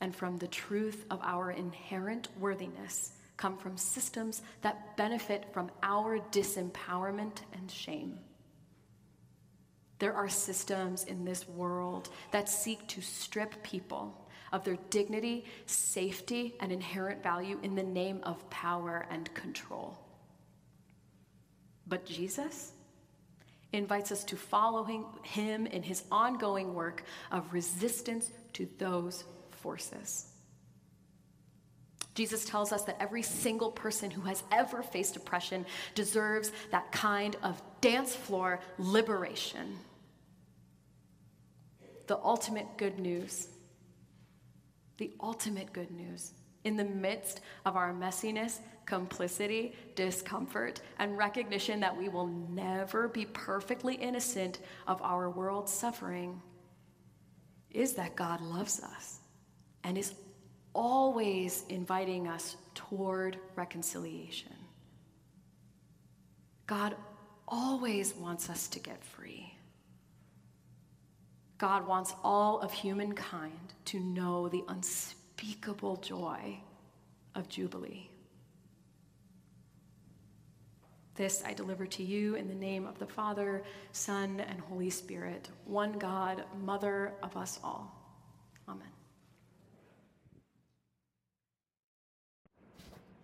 and 0.00 0.14
from 0.14 0.36
the 0.38 0.48
truth 0.48 1.04
of 1.10 1.20
our 1.22 1.50
inherent 1.50 2.28
worthiness 2.38 3.12
come 3.36 3.56
from 3.56 3.76
systems 3.76 4.42
that 4.62 4.96
benefit 4.96 5.46
from 5.52 5.70
our 5.82 6.18
disempowerment 6.30 7.38
and 7.54 7.70
shame. 7.70 8.18
There 9.98 10.14
are 10.14 10.28
systems 10.28 11.04
in 11.04 11.24
this 11.24 11.48
world 11.48 12.08
that 12.32 12.48
seek 12.48 12.86
to 12.88 13.00
strip 13.02 13.62
people 13.62 14.14
of 14.52 14.64
their 14.64 14.78
dignity, 14.88 15.44
safety, 15.66 16.54
and 16.60 16.72
inherent 16.72 17.22
value 17.22 17.58
in 17.62 17.74
the 17.74 17.82
name 17.82 18.20
of 18.22 18.48
power 18.50 19.06
and 19.10 19.32
control. 19.34 19.98
But 21.86 22.06
Jesus? 22.06 22.72
Invites 23.72 24.10
us 24.10 24.24
to 24.24 24.36
follow 24.36 24.84
him 25.22 25.66
in 25.66 25.82
his 25.82 26.02
ongoing 26.10 26.74
work 26.74 27.04
of 27.30 27.52
resistance 27.52 28.30
to 28.54 28.68
those 28.78 29.24
forces. 29.50 30.26
Jesus 32.14 32.44
tells 32.44 32.72
us 32.72 32.82
that 32.84 32.96
every 33.00 33.22
single 33.22 33.70
person 33.70 34.10
who 34.10 34.22
has 34.22 34.42
ever 34.50 34.82
faced 34.82 35.16
oppression 35.16 35.64
deserves 35.94 36.50
that 36.70 36.90
kind 36.92 37.36
of 37.42 37.62
dance 37.80 38.14
floor 38.14 38.60
liberation. 38.78 39.78
The 42.08 42.18
ultimate 42.18 42.66
good 42.76 42.98
news. 42.98 43.48
The 44.98 45.12
ultimate 45.20 45.72
good 45.72 45.92
news. 45.92 46.32
In 46.64 46.76
the 46.76 46.84
midst 46.84 47.40
of 47.64 47.76
our 47.76 47.94
messiness 47.94 48.58
complicity, 48.90 49.72
discomfort, 49.94 50.80
and 50.98 51.16
recognition 51.16 51.78
that 51.78 51.96
we 51.96 52.08
will 52.08 52.26
never 52.26 53.06
be 53.06 53.24
perfectly 53.24 53.94
innocent 53.94 54.58
of 54.88 55.00
our 55.00 55.30
world's 55.30 55.72
suffering 55.72 56.42
is 57.70 57.92
that 57.92 58.16
God 58.16 58.40
loves 58.40 58.80
us 58.80 59.20
and 59.84 59.96
is 59.96 60.12
always 60.74 61.62
inviting 61.68 62.26
us 62.26 62.56
toward 62.74 63.38
reconciliation. 63.54 64.56
God 66.66 66.96
always 67.46 68.12
wants 68.16 68.50
us 68.50 68.66
to 68.68 68.80
get 68.80 69.04
free. 69.04 69.54
God 71.58 71.86
wants 71.86 72.12
all 72.24 72.58
of 72.58 72.72
humankind 72.72 73.74
to 73.84 74.00
know 74.00 74.48
the 74.48 74.64
unspeakable 74.66 75.98
joy 75.98 76.58
of 77.36 77.48
Jubilee. 77.48 78.10
This 81.20 81.42
I 81.44 81.52
deliver 81.52 81.84
to 81.84 82.02
you 82.02 82.36
in 82.36 82.48
the 82.48 82.54
name 82.54 82.86
of 82.86 82.98
the 82.98 83.04
Father, 83.04 83.62
Son, 83.92 84.40
and 84.40 84.58
Holy 84.58 84.88
Spirit, 84.88 85.50
one 85.66 85.98
God, 85.98 86.44
Mother 86.62 87.12
of 87.22 87.36
us 87.36 87.60
all. 87.62 87.94
Amen. 88.66 88.88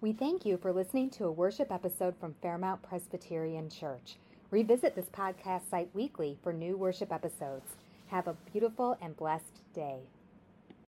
We 0.02 0.12
thank 0.12 0.44
you 0.44 0.58
for 0.58 0.74
listening 0.74 1.08
to 1.12 1.24
a 1.24 1.32
worship 1.32 1.72
episode 1.72 2.14
from 2.20 2.34
Fairmount 2.42 2.82
Presbyterian 2.82 3.70
Church. 3.70 4.16
Revisit 4.50 4.94
this 4.94 5.06
podcast 5.06 5.70
site 5.70 5.88
weekly 5.94 6.36
for 6.42 6.52
new 6.52 6.76
worship 6.76 7.10
episodes. 7.10 7.76
Have 8.08 8.28
a 8.28 8.36
beautiful 8.52 8.98
and 9.00 9.16
blessed 9.16 9.62
day. 9.74 10.00